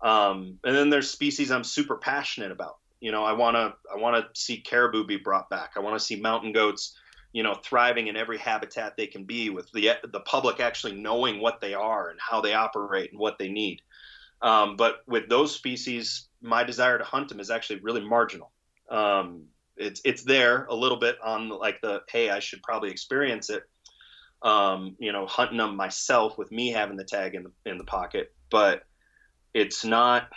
[0.00, 2.78] Um, and then there's species i'm super passionate about.
[3.00, 5.72] You know i want to i want to see caribou be brought back.
[5.76, 6.96] I want to see mountain goats
[7.32, 11.40] you know thriving in every habitat they can be with the the public actually knowing
[11.40, 13.82] what they are and how they operate and what they need.
[14.40, 18.52] Um, but with those species my desire to hunt them is actually really marginal.
[18.90, 23.50] Um, it's it's there a little bit on like the hey I should probably experience
[23.50, 23.64] it
[24.42, 27.84] um, you know hunting them myself with me having the tag in the in the
[27.84, 28.32] pocket.
[28.50, 28.84] But
[29.54, 30.28] it's not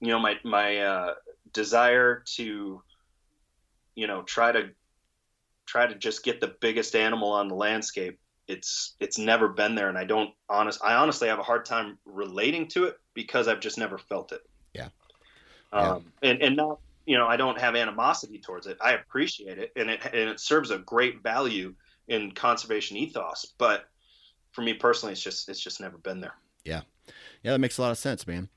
[0.00, 1.14] you know my my uh,
[1.52, 2.82] desire to
[3.94, 4.70] you know try to
[5.66, 9.88] try to just get the biggest animal on the landscape it's it's never been there.
[9.88, 13.60] And i don't honest i honestly have a hard time relating to it because i've
[13.60, 14.42] just never felt it.
[14.72, 14.88] Yeah,
[15.72, 16.30] um, yeah.
[16.30, 18.78] and and not you know i don't have animosity towards it.
[18.80, 19.72] I appreciate it.
[19.76, 21.74] And it and it serves a great value
[22.08, 23.52] in conservation ethos.
[23.58, 23.88] But
[24.52, 26.34] for me personally it's just it's just never been there.
[26.64, 26.82] Yeah.
[27.42, 28.48] Yeah that makes a lot of sense man.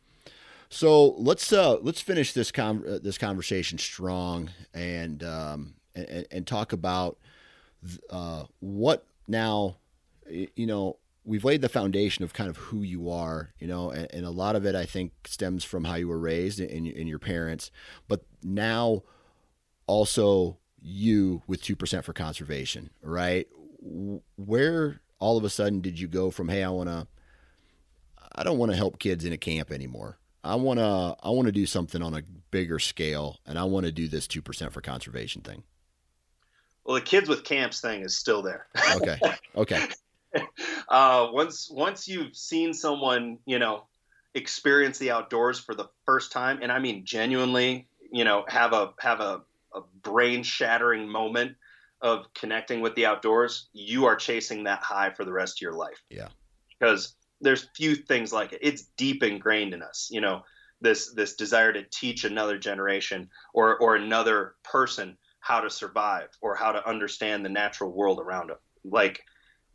[0.70, 4.52] So let's uh let's finish this con- uh, this conversation strong.
[4.74, 5.74] And um
[6.08, 7.18] and, and talk about
[8.10, 9.78] uh, what now,
[10.30, 14.08] you know, we've laid the foundation of kind of who you are, you know, and,
[14.14, 17.08] and a lot of it I think stems from how you were raised and, and
[17.08, 17.72] your parents,
[18.08, 19.04] but now
[19.88, 23.48] also you with 2% for conservation, right?
[24.38, 27.08] Where all of a sudden did you go from, hey, I want to,
[28.36, 30.18] I don't want to help kids in a camp anymore.
[30.44, 33.86] I want to, I want to do something on a bigger scale and I want
[33.86, 35.64] to do this 2% for conservation thing.
[36.90, 38.66] Well, the kids with camps thing is still there.
[38.96, 39.20] Okay.
[39.56, 39.88] Okay.
[40.90, 43.84] uh, once once you've seen someone, you know,
[44.34, 48.94] experience the outdoors for the first time, and I mean genuinely, you know, have a
[49.02, 49.42] have a,
[49.76, 51.58] a brain shattering moment
[52.02, 55.74] of connecting with the outdoors, you are chasing that high for the rest of your
[55.74, 56.02] life.
[56.10, 56.30] Yeah.
[56.80, 58.62] Because there's few things like it.
[58.64, 60.10] It's deep ingrained in us.
[60.12, 60.42] You know,
[60.82, 66.56] this this desire to teach another generation or or another person how to survive or
[66.56, 68.58] how to understand the natural world around them.
[68.84, 69.22] Like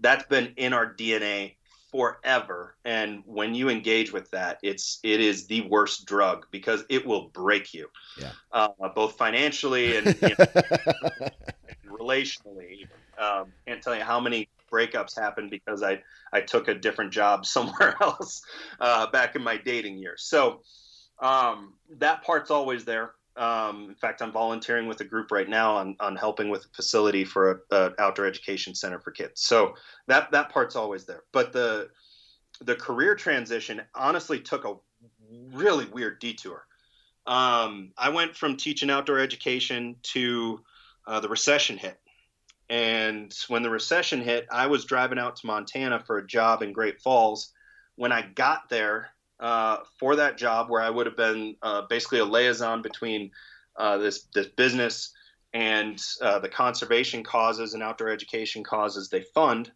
[0.01, 1.57] that's been in our DNA
[1.91, 7.07] forever and when you engage with that it's it is the worst drug because it
[7.07, 7.87] will break you
[8.19, 10.47] yeah uh, both financially and, you know,
[11.07, 11.31] and
[11.89, 12.89] relationally
[13.19, 16.03] um, can't tell you how many breakups happened because I
[16.33, 18.43] I took a different job somewhere else
[18.81, 20.25] uh, back in my dating years.
[20.25, 20.63] So
[21.21, 23.13] um, that part's always there.
[23.37, 26.69] Um, in fact, I'm volunteering with a group right now on, on helping with a
[26.69, 29.41] facility for an outdoor education center for kids.
[29.41, 29.75] So
[30.07, 31.25] that that part's always there.
[31.33, 31.91] But the
[32.61, 34.77] the career transition honestly took a
[35.53, 36.67] really weird detour.
[37.27, 40.61] Um, I went from teaching outdoor education to
[41.07, 41.99] uh, the recession hit.
[42.71, 46.73] And when the recession hit, I was driving out to Montana for a job in
[46.73, 47.53] Great Falls.
[47.97, 49.11] When I got there
[49.41, 53.31] uh, for that job, where I would have been uh, basically a liaison between
[53.77, 55.13] uh, this this business
[55.53, 59.71] and uh, the conservation causes and outdoor education causes they fund,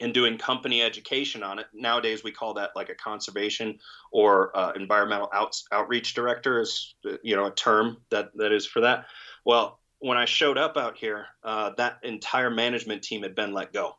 [0.00, 1.66] and doing company education on it.
[1.72, 3.78] Nowadays, we call that like a conservation
[4.10, 8.80] or uh, environmental out, outreach director is you know a term that that is for
[8.80, 9.06] that.
[9.44, 13.72] Well, when I showed up out here, uh, that entire management team had been let
[13.72, 13.96] go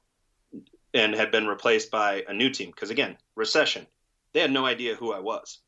[0.94, 2.70] and had been replaced by a new team.
[2.70, 3.88] Because again, recession,
[4.34, 5.60] they had no idea who I was,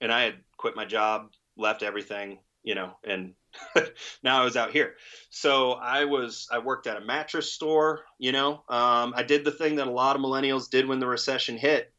[0.00, 3.34] and I had quit my job, left everything, you know, and
[4.22, 4.94] now I was out here.
[5.30, 8.62] So I was I worked at a mattress store, you know.
[8.68, 11.92] Um, I did the thing that a lot of millennials did when the recession hit.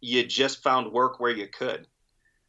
[0.00, 1.86] You just found work where you could.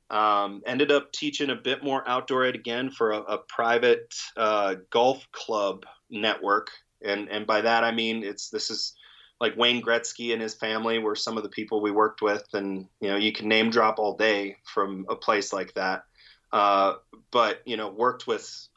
[0.10, 4.76] Um, ended up teaching a bit more outdoor ed again for a, a private uh,
[4.90, 6.70] golf club network,
[7.04, 8.94] and and by that I mean it's this is
[9.40, 12.88] like Wayne Gretzky and his family were some of the people we worked with, and
[13.00, 16.04] you know you can name drop all day from a place like that.
[16.52, 16.96] Uh,
[17.32, 18.68] but you know worked with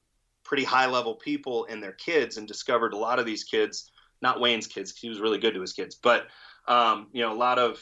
[0.45, 3.91] pretty high level people and their kids, and discovered a lot of these kids,
[4.23, 6.27] not Wayne's kids, he was really good to his kids, but
[6.69, 7.81] um, you know a lot of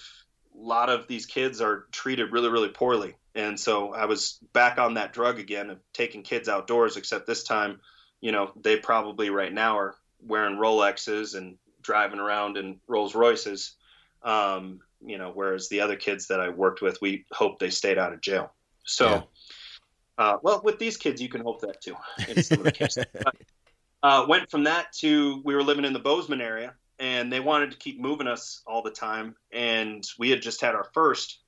[0.55, 4.79] a lot of these kids are treated really really poorly and so I was back
[4.79, 7.81] on that drug again of taking kids outdoors, except this time,
[8.21, 13.77] you know, they probably right now are wearing Rolexes and driving around in Rolls Royces.
[14.23, 17.99] Um, you know, whereas the other kids that I worked with, we hope they stayed
[17.99, 18.53] out of jail.
[18.85, 19.23] So, yeah.
[20.19, 21.97] uh, well, with these kids, you can hope that too.
[22.29, 23.07] In some of the
[24.03, 27.71] uh, went from that to we were living in the Bozeman area, and they wanted
[27.71, 31.39] to keep moving us all the time, and we had just had our first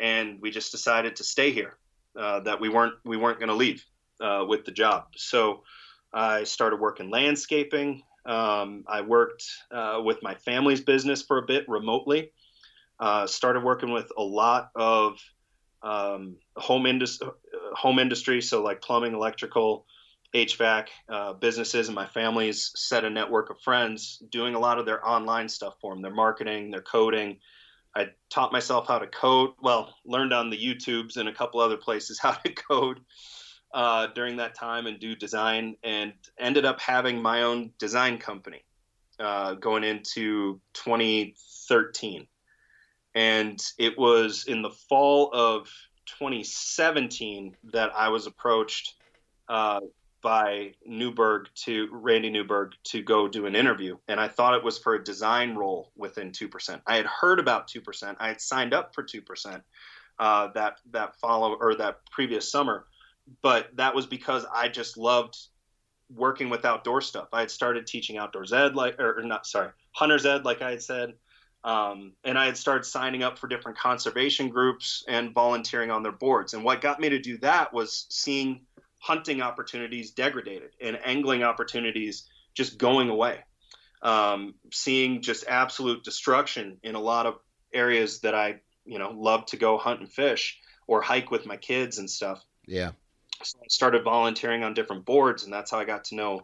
[0.00, 1.76] and we just decided to stay here.
[2.16, 3.84] Uh, that we weren't we weren't going to leave
[4.20, 5.04] uh, with the job.
[5.14, 5.62] So
[6.12, 8.02] I started working landscaping.
[8.26, 12.32] Um, I worked uh, with my family's business for a bit remotely.
[12.98, 15.18] Uh, started working with a lot of
[15.82, 17.28] um, home industry,
[17.74, 19.86] home industry, so like plumbing, electrical,
[20.34, 24.86] HVAC uh, businesses, and my family's set a network of friends doing a lot of
[24.86, 27.38] their online stuff for them, their marketing, their coding,
[27.94, 29.50] I taught myself how to code.
[29.60, 33.00] Well, learned on the YouTubes and a couple other places how to code
[33.72, 38.62] uh, during that time and do design, and ended up having my own design company
[39.18, 42.26] uh, going into 2013.
[43.14, 45.68] And it was in the fall of
[46.18, 48.94] 2017 that I was approached
[49.48, 49.80] uh,
[50.22, 54.78] by Newberg to Randy Newberg to go do an interview, and I thought it was
[54.78, 56.82] for a design role within two percent.
[56.86, 58.18] I had heard about two percent.
[58.20, 59.62] I had signed up for two percent
[60.18, 62.86] uh, that that follow or that previous summer,
[63.42, 65.36] but that was because I just loved
[66.12, 67.28] working with outdoor stuff.
[67.32, 70.82] I had started teaching outdoors ed, like or, not sorry, hunters ed, like I had
[70.82, 71.14] said.
[71.62, 76.12] Um, and I had started signing up for different conservation groups and volunteering on their
[76.12, 76.54] boards.
[76.54, 78.62] And what got me to do that was seeing
[78.98, 83.40] hunting opportunities degraded and angling opportunities just going away.
[84.02, 87.38] Um, seeing just absolute destruction in a lot of
[87.74, 91.58] areas that I, you know, love to go hunt and fish or hike with my
[91.58, 92.42] kids and stuff.
[92.66, 92.92] Yeah.
[93.42, 96.42] So I started volunteering on different boards, and that's how I got to know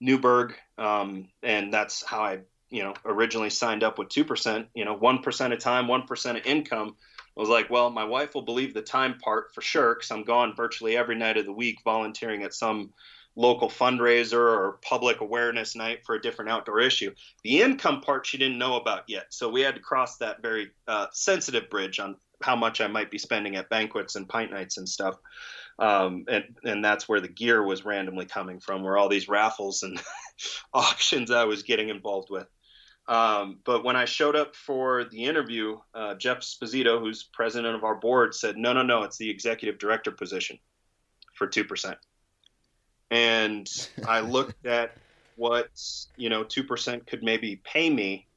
[0.00, 0.54] Newberg.
[0.78, 2.40] Um, and that's how I,
[2.70, 6.96] you know, originally signed up with 2%, you know, 1% of time, 1% of income
[7.36, 10.24] I was like, well, my wife will believe the time part for sure because I'm
[10.24, 12.92] gone virtually every night of the week volunteering at some
[13.34, 17.14] local fundraiser or public awareness night for a different outdoor issue.
[17.42, 19.26] The income part she didn't know about yet.
[19.30, 23.10] So we had to cross that very uh, sensitive bridge on how much I might
[23.10, 25.16] be spending at banquets and pint nights and stuff.
[25.78, 29.82] Um, and, and that's where the gear was randomly coming from, where all these raffles
[29.82, 30.00] and
[30.74, 32.46] auctions I was getting involved with.
[33.08, 37.84] Um, but when I showed up for the interview, uh, Jeff Sposito, who's president of
[37.84, 40.58] our board, said, "No, no, no, it's the executive director position
[41.34, 41.98] for two percent."
[43.10, 43.68] And
[44.06, 44.96] I looked at
[45.36, 45.68] what
[46.16, 48.28] you know two percent could maybe pay me,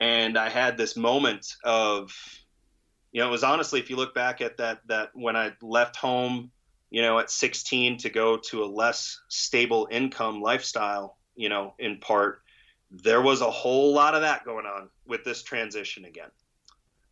[0.00, 2.12] and I had this moment of,
[3.12, 5.96] you know, it was honestly, if you look back at that that when I left
[5.96, 6.50] home,
[6.90, 11.98] you know, at 16 to go to a less stable income lifestyle, you know, in
[11.98, 12.42] part
[12.90, 16.30] there was a whole lot of that going on with this transition again.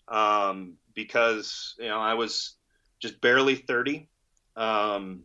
[0.09, 2.57] Um, because, you know, I was
[3.01, 4.09] just barely 30
[4.57, 5.23] um,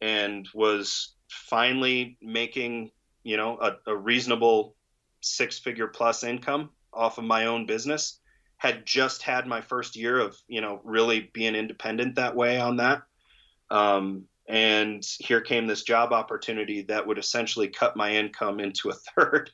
[0.00, 2.90] and was finally making,
[3.22, 4.76] you know, a, a reasonable
[5.20, 8.20] six figure plus income off of my own business.
[8.62, 12.76] Had just had my first year of, you know, really being independent that way on
[12.76, 13.02] that.
[13.72, 18.94] Um, and here came this job opportunity that would essentially cut my income into a
[19.16, 19.50] third.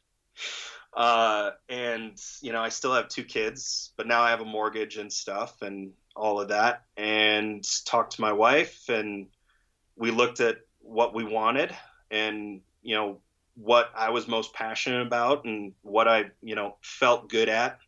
[0.95, 4.99] Uh, and you know, I still have two kids, but now I have a mortgage
[4.99, 6.83] and stuff and all of that.
[6.99, 9.29] And talked to my wife, and
[9.97, 11.75] we looked at what we wanted,
[12.11, 13.21] and you know,
[13.55, 17.79] what I was most passionate about, and what I you know felt good at.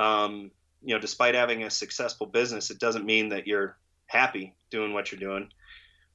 [0.00, 0.50] Um,
[0.82, 5.12] you know, despite having a successful business, it doesn't mean that you're happy doing what
[5.12, 5.50] you're doing.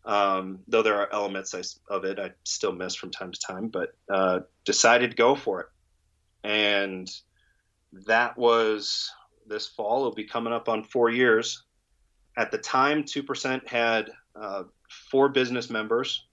[0.06, 1.54] Um, though there are elements
[1.90, 5.62] of it I still miss from time to time, but uh, decided to go for
[5.62, 5.68] it.
[6.44, 7.10] And
[8.08, 9.12] that was
[9.48, 10.00] this fall.
[10.00, 11.64] It'll be coming up on four years.
[12.38, 14.64] At the time, 2% had uh,
[15.12, 16.26] four business members.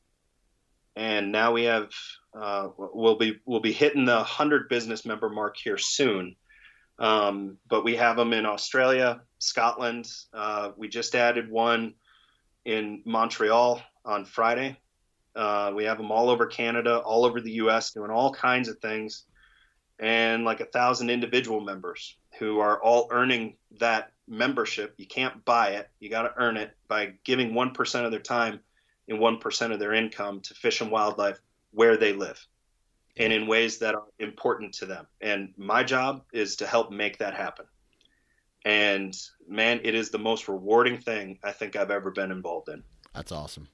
[0.97, 1.91] And now we have,
[2.39, 6.37] uh, we'll be, we'll be hitting the 100 business member mark here soon.
[7.03, 10.09] Um, but we have them in Australia, Scotland.
[10.33, 11.95] Uh, we just added one
[12.65, 14.79] in Montreal on Friday.
[15.35, 18.79] Uh, we have them all over Canada, all over the U.S., doing all kinds of
[18.79, 19.25] things,
[19.99, 24.95] and like a thousand individual members who are all earning that membership.
[24.97, 28.21] You can't buy it; you got to earn it by giving one percent of their
[28.21, 28.61] time
[29.09, 31.41] and one percent of their income to fish and wildlife
[31.73, 32.47] where they live,
[33.17, 35.07] and in ways that are important to them.
[35.21, 37.67] And my job is to help make that happen
[38.65, 39.17] and
[39.49, 42.83] man, it is the most rewarding thing I think I've ever been involved in.
[43.15, 43.69] That's awesome.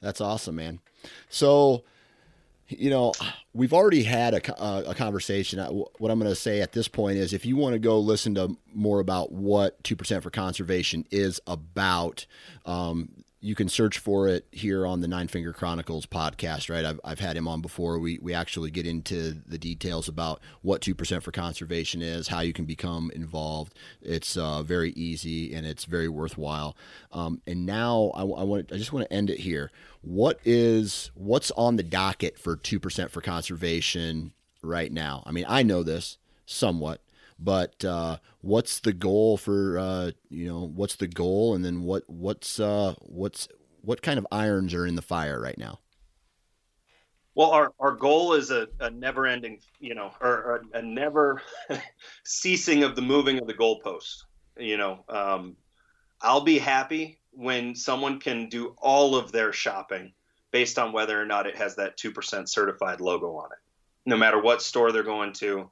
[0.00, 0.80] That's awesome, man.
[1.28, 1.84] So,
[2.68, 3.12] you know,
[3.54, 5.60] we've already had a, a conversation.
[5.98, 8.34] What I'm going to say at this point is if you want to go listen
[8.34, 12.26] to more about what 2% for conservation is about,
[12.66, 16.84] um, you can search for it here on the Nine Finger Chronicles podcast, right?
[16.84, 17.98] I've, I've had him on before.
[17.98, 22.52] We, we actually get into the details about what 2% for conservation is, how you
[22.52, 23.74] can become involved.
[24.00, 26.76] It's uh, very easy and it's very worthwhile.
[27.10, 29.72] Um, and now I, I, want I just want to end it here.
[30.02, 35.24] What is what's on the docket for 2% for conservation right now?
[35.26, 36.16] I mean, I know this
[36.46, 37.00] somewhat
[37.42, 42.04] but uh, what's the goal for uh, you know what's the goal, and then what
[42.08, 43.48] what's uh, what's
[43.80, 45.80] what kind of irons are in the fire right now?
[47.34, 51.40] Well, our, our goal is a, a never ending, you know, or, a never
[52.24, 54.24] ceasing of the moving of the goalpost.
[54.58, 55.56] You know, um,
[56.20, 60.12] I'll be happy when someone can do all of their shopping
[60.50, 63.58] based on whether or not it has that 2% certified logo on it.
[64.04, 65.70] No matter what store they're going to,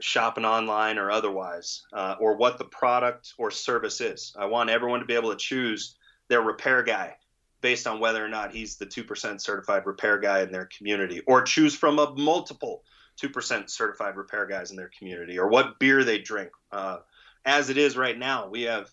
[0.00, 4.34] shopping online or otherwise, uh, or what the product or service is.
[4.38, 5.96] I want everyone to be able to choose
[6.28, 7.16] their repair guy
[7.60, 11.42] based on whether or not he's the 2% certified repair guy in their community, or
[11.42, 12.84] choose from a multiple
[13.20, 16.50] 2% certified repair guys in their community, or what beer they drink.
[16.70, 16.98] Uh,
[17.44, 18.90] as it is right now, we have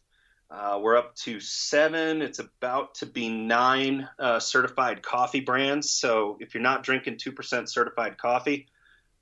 [0.49, 2.21] uh, we're up to seven.
[2.21, 5.89] It's about to be nine uh, certified coffee brands.
[5.91, 8.67] So if you're not drinking two percent certified coffee,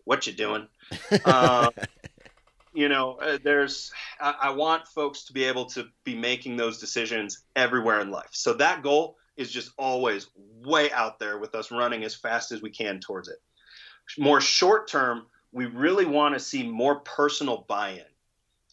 [0.06, 0.68] what you doing?
[1.26, 1.70] Uh,
[2.74, 6.80] you know, uh, there's, I, I, want folks to be able to be making those
[6.80, 8.30] decisions everywhere in life.
[8.32, 10.28] So that goal is just always
[10.64, 13.38] way out there with us running as fast as we can towards it.
[14.18, 18.06] More short term, we really want to see more personal buy in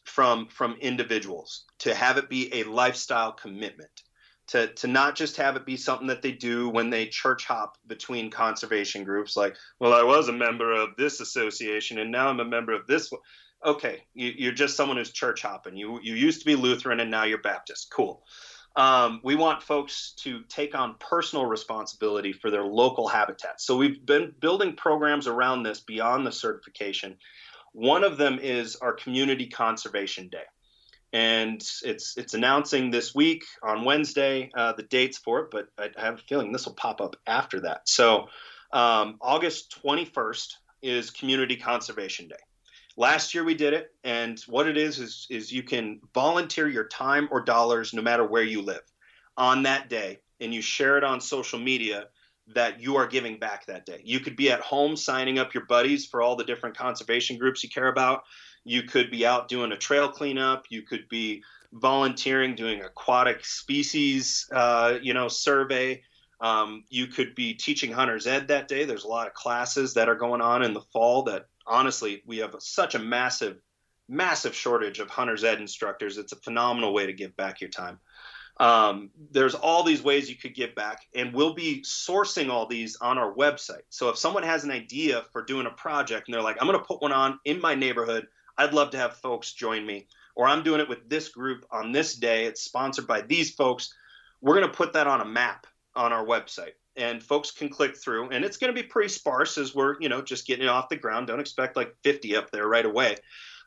[0.04, 4.02] from from individuals to have it be a lifestyle commitment
[4.50, 7.78] to to not just have it be something that they do when they church hop
[7.86, 12.40] between conservation groups like well i was a member of this association and now i'm
[12.40, 13.20] a member of this one.
[13.64, 15.76] Okay you, are just someone who's church hopping.
[15.76, 17.90] You you used to be lutheran and now you're baptist.
[17.92, 18.22] Cool.
[18.76, 23.60] Um, we want folks to take on personal responsibility for their local habitat.
[23.60, 27.16] So we've been building programs around this beyond the certification.
[27.72, 30.44] One of them is our community conservation day
[31.12, 35.88] and it's it's announcing this week on Wednesday uh, the dates for it, but I
[36.00, 37.88] have a feeling this will pop up after that.
[37.88, 38.28] So
[38.72, 42.36] um, August 21st is Community Conservation Day.
[42.96, 46.86] Last year we did it, and what it is is is you can volunteer your
[46.86, 48.82] time or dollars no matter where you live
[49.36, 52.06] on that day, and you share it on social media
[52.54, 54.00] that you are giving back that day.
[54.04, 57.62] You could be at home signing up your buddies for all the different conservation groups
[57.62, 58.22] you care about.
[58.64, 60.64] You could be out doing a trail cleanup.
[60.70, 61.42] You could be
[61.72, 66.02] volunteering, doing aquatic species, uh, you know, survey.
[66.40, 68.84] Um, you could be teaching hunter's ed that day.
[68.84, 72.38] There's a lot of classes that are going on in the fall that honestly, we
[72.38, 73.58] have such a massive,
[74.08, 76.18] massive shortage of hunter's ed instructors.
[76.18, 78.00] It's a phenomenal way to give back your time.
[78.58, 82.96] Um, there's all these ways you could give back, and we'll be sourcing all these
[82.96, 83.82] on our website.
[83.88, 86.78] So if someone has an idea for doing a project and they're like, I'm going
[86.78, 88.26] to put one on in my neighborhood,
[88.60, 90.06] I'd love to have folks join me,
[90.36, 93.94] or I'm doing it with this group on this day, it's sponsored by these folks,
[94.42, 95.66] we're going to put that on a map
[95.96, 96.72] on our website.
[96.94, 100.10] And folks can click through, and it's going to be pretty sparse as we're, you
[100.10, 101.26] know, just getting it off the ground.
[101.26, 103.16] Don't expect like 50 up there right away.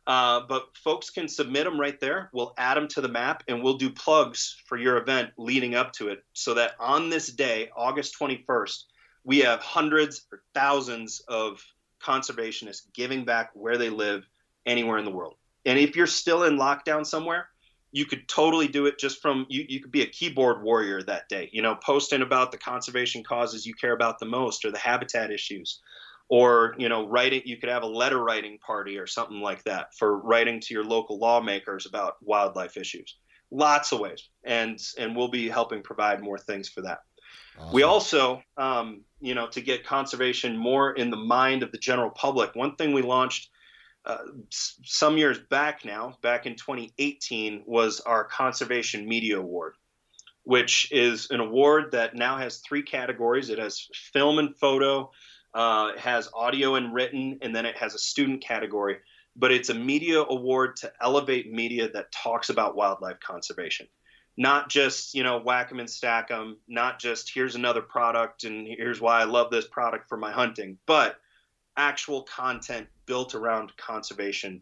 [0.05, 2.29] Uh, but folks can submit them right there.
[2.31, 5.93] We'll add them to the map and we'll do plugs for your event leading up
[5.93, 8.83] to it so that on this day, August 21st,
[9.23, 11.63] we have hundreds or thousands of
[11.99, 14.27] conservationists giving back where they live
[14.65, 15.35] anywhere in the world.
[15.65, 17.47] And if you're still in lockdown somewhere,
[17.91, 21.29] you could totally do it just from you, you could be a keyboard warrior that
[21.29, 24.79] day, you know, posting about the conservation causes you care about the most or the
[24.79, 25.79] habitat issues
[26.29, 29.93] or you know writing you could have a letter writing party or something like that
[29.95, 33.17] for writing to your local lawmakers about wildlife issues
[33.51, 36.99] lots of ways and and we'll be helping provide more things for that
[37.59, 37.73] awesome.
[37.73, 42.09] we also um, you know to get conservation more in the mind of the general
[42.09, 43.49] public one thing we launched
[44.05, 44.17] uh,
[44.49, 49.73] some years back now back in 2018 was our conservation media award
[50.45, 55.09] which is an award that now has three categories it has film and photo
[55.53, 58.97] uh, it has audio and written, and then it has a student category.
[59.35, 63.87] But it's a media award to elevate media that talks about wildlife conservation.
[64.35, 68.67] Not just, you know, whack 'em and stack 'em, not just here's another product and
[68.67, 71.19] here's why I love this product for my hunting, but
[71.77, 74.61] actual content built around conservation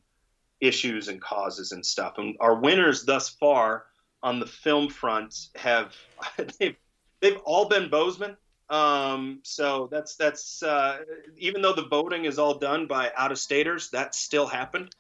[0.60, 2.16] issues and causes and stuff.
[2.18, 3.86] And our winners thus far
[4.24, 5.96] on the film front have
[6.60, 6.76] they've
[7.20, 8.38] they've all been Bozeman.
[8.70, 11.00] Um, so that's that's uh,
[11.38, 14.96] even though the voting is all done by out of staters, that still happened.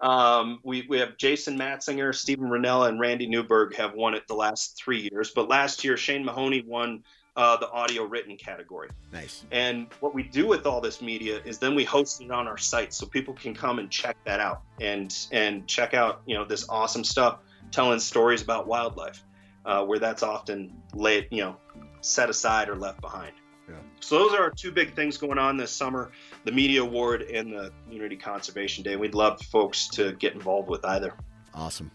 [0.00, 4.34] Um, we, we have Jason Matzinger, Steven Rinella, and Randy Newberg have won it the
[4.34, 5.30] last three years.
[5.30, 7.04] But last year, Shane Mahoney won
[7.36, 8.88] uh, the audio written category.
[9.12, 9.44] Nice.
[9.50, 12.58] And what we do with all this media is then we host it on our
[12.58, 16.44] site so people can come and check that out and and check out you know
[16.44, 17.40] this awesome stuff,
[17.70, 19.24] telling stories about wildlife,
[19.64, 21.56] uh, where that's often laid you know
[22.00, 23.32] set aside or left behind.
[23.68, 23.76] Yeah.
[24.00, 26.12] So those are our two big things going on this summer:
[26.44, 28.94] the Media Award and the Community Conservation Day.
[28.94, 31.14] We'd love folks to get involved with either.
[31.52, 31.90] Awesome.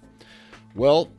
[0.76, 1.12] Well,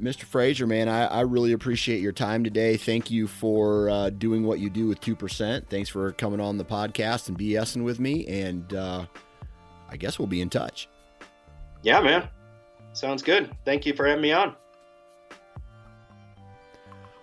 [0.00, 0.24] Mr.
[0.24, 2.76] Frazier, man, I, I, really appreciate your time today.
[2.76, 5.66] Thank you for uh, doing what you do with 2%.
[5.68, 8.26] Thanks for coming on the podcast and BSing with me.
[8.26, 9.06] And uh,
[9.88, 10.88] I guess we'll be in touch.
[11.82, 12.28] Yeah, man.
[12.92, 13.54] Sounds good.
[13.64, 14.54] Thank you for having me on.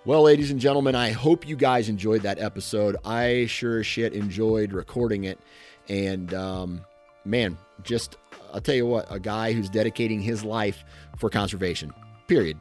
[0.05, 2.97] Well, ladies and gentlemen, I hope you guys enjoyed that episode.
[3.05, 5.39] I sure as shit enjoyed recording it.
[5.87, 6.85] And um,
[7.23, 8.17] man, just
[8.53, 10.83] I'll tell you what, a guy who's dedicating his life
[11.17, 11.93] for conservation,
[12.27, 12.57] period.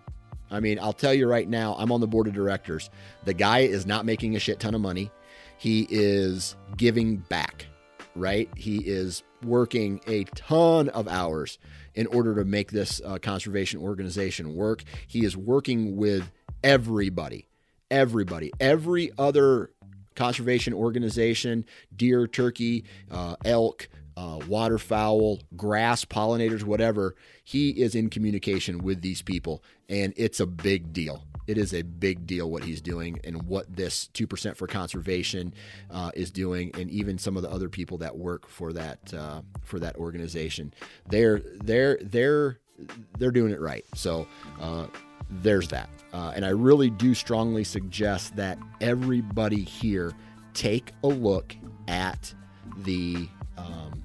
[0.51, 2.91] I mean, I'll tell you right now, I'm on the board of directors.
[3.25, 5.11] The guy is not making a shit ton of money.
[5.57, 7.67] He is giving back,
[8.15, 8.51] right?
[8.57, 11.59] He is working a ton of hours
[11.95, 14.83] in order to make this uh, conservation organization work.
[15.07, 16.31] He is working with
[16.63, 17.47] everybody,
[17.91, 19.71] everybody, every other
[20.15, 21.65] conservation organization,
[21.95, 27.15] deer, turkey, uh, elk, uh, waterfowl, grass, pollinators, whatever,
[27.45, 29.63] he is in communication with these people.
[29.89, 31.25] And it's a big deal.
[31.47, 35.53] It is a big deal what he's doing and what this 2% for conservation
[35.91, 36.71] uh, is doing.
[36.79, 40.73] And even some of the other people that work for that, uh, for that organization,
[41.09, 42.59] they're, they're, they're,
[43.19, 43.85] they're doing it right.
[43.95, 44.27] So,
[44.61, 44.87] uh,
[45.41, 45.89] there's that.
[46.13, 50.13] Uh, and I really do strongly suggest that everybody here
[50.55, 51.57] take a look
[51.89, 52.35] at
[52.79, 54.02] the um,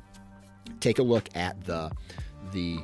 [0.80, 1.92] take a look at the
[2.52, 2.80] the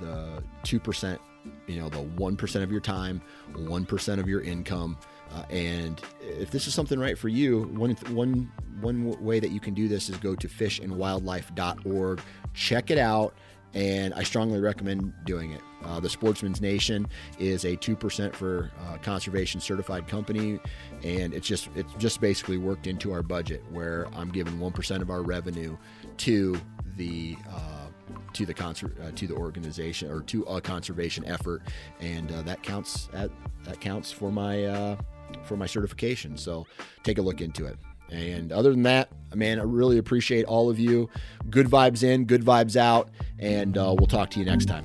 [0.00, 1.20] the two percent,
[1.66, 3.20] you know, the one percent of your time,
[3.56, 4.96] one percent of your income.
[5.32, 8.50] Uh, and if this is something right for you, one one
[8.80, 12.20] one way that you can do this is go to fishandwildlife.org,
[12.54, 13.34] check it out,
[13.74, 15.60] and I strongly recommend doing it.
[15.84, 17.06] Uh, the Sportsman's Nation
[17.38, 20.60] is a two percent for uh, conservation certified company,
[21.02, 25.02] and it's just it's just basically worked into our budget where I'm giving one percent
[25.02, 25.76] of our revenue
[26.18, 26.60] to
[26.96, 27.86] the uh,
[28.32, 31.62] to the conser- uh, to the organization or to a conservation effort,
[32.00, 33.30] and uh, that counts at
[33.64, 34.96] that counts for my uh,
[35.44, 36.36] for my certification.
[36.36, 36.66] So
[37.02, 37.76] take a look into it.
[38.10, 41.08] And other than that, man, I really appreciate all of you.
[41.50, 44.84] Good vibes in, good vibes out, and uh, we'll talk to you next time.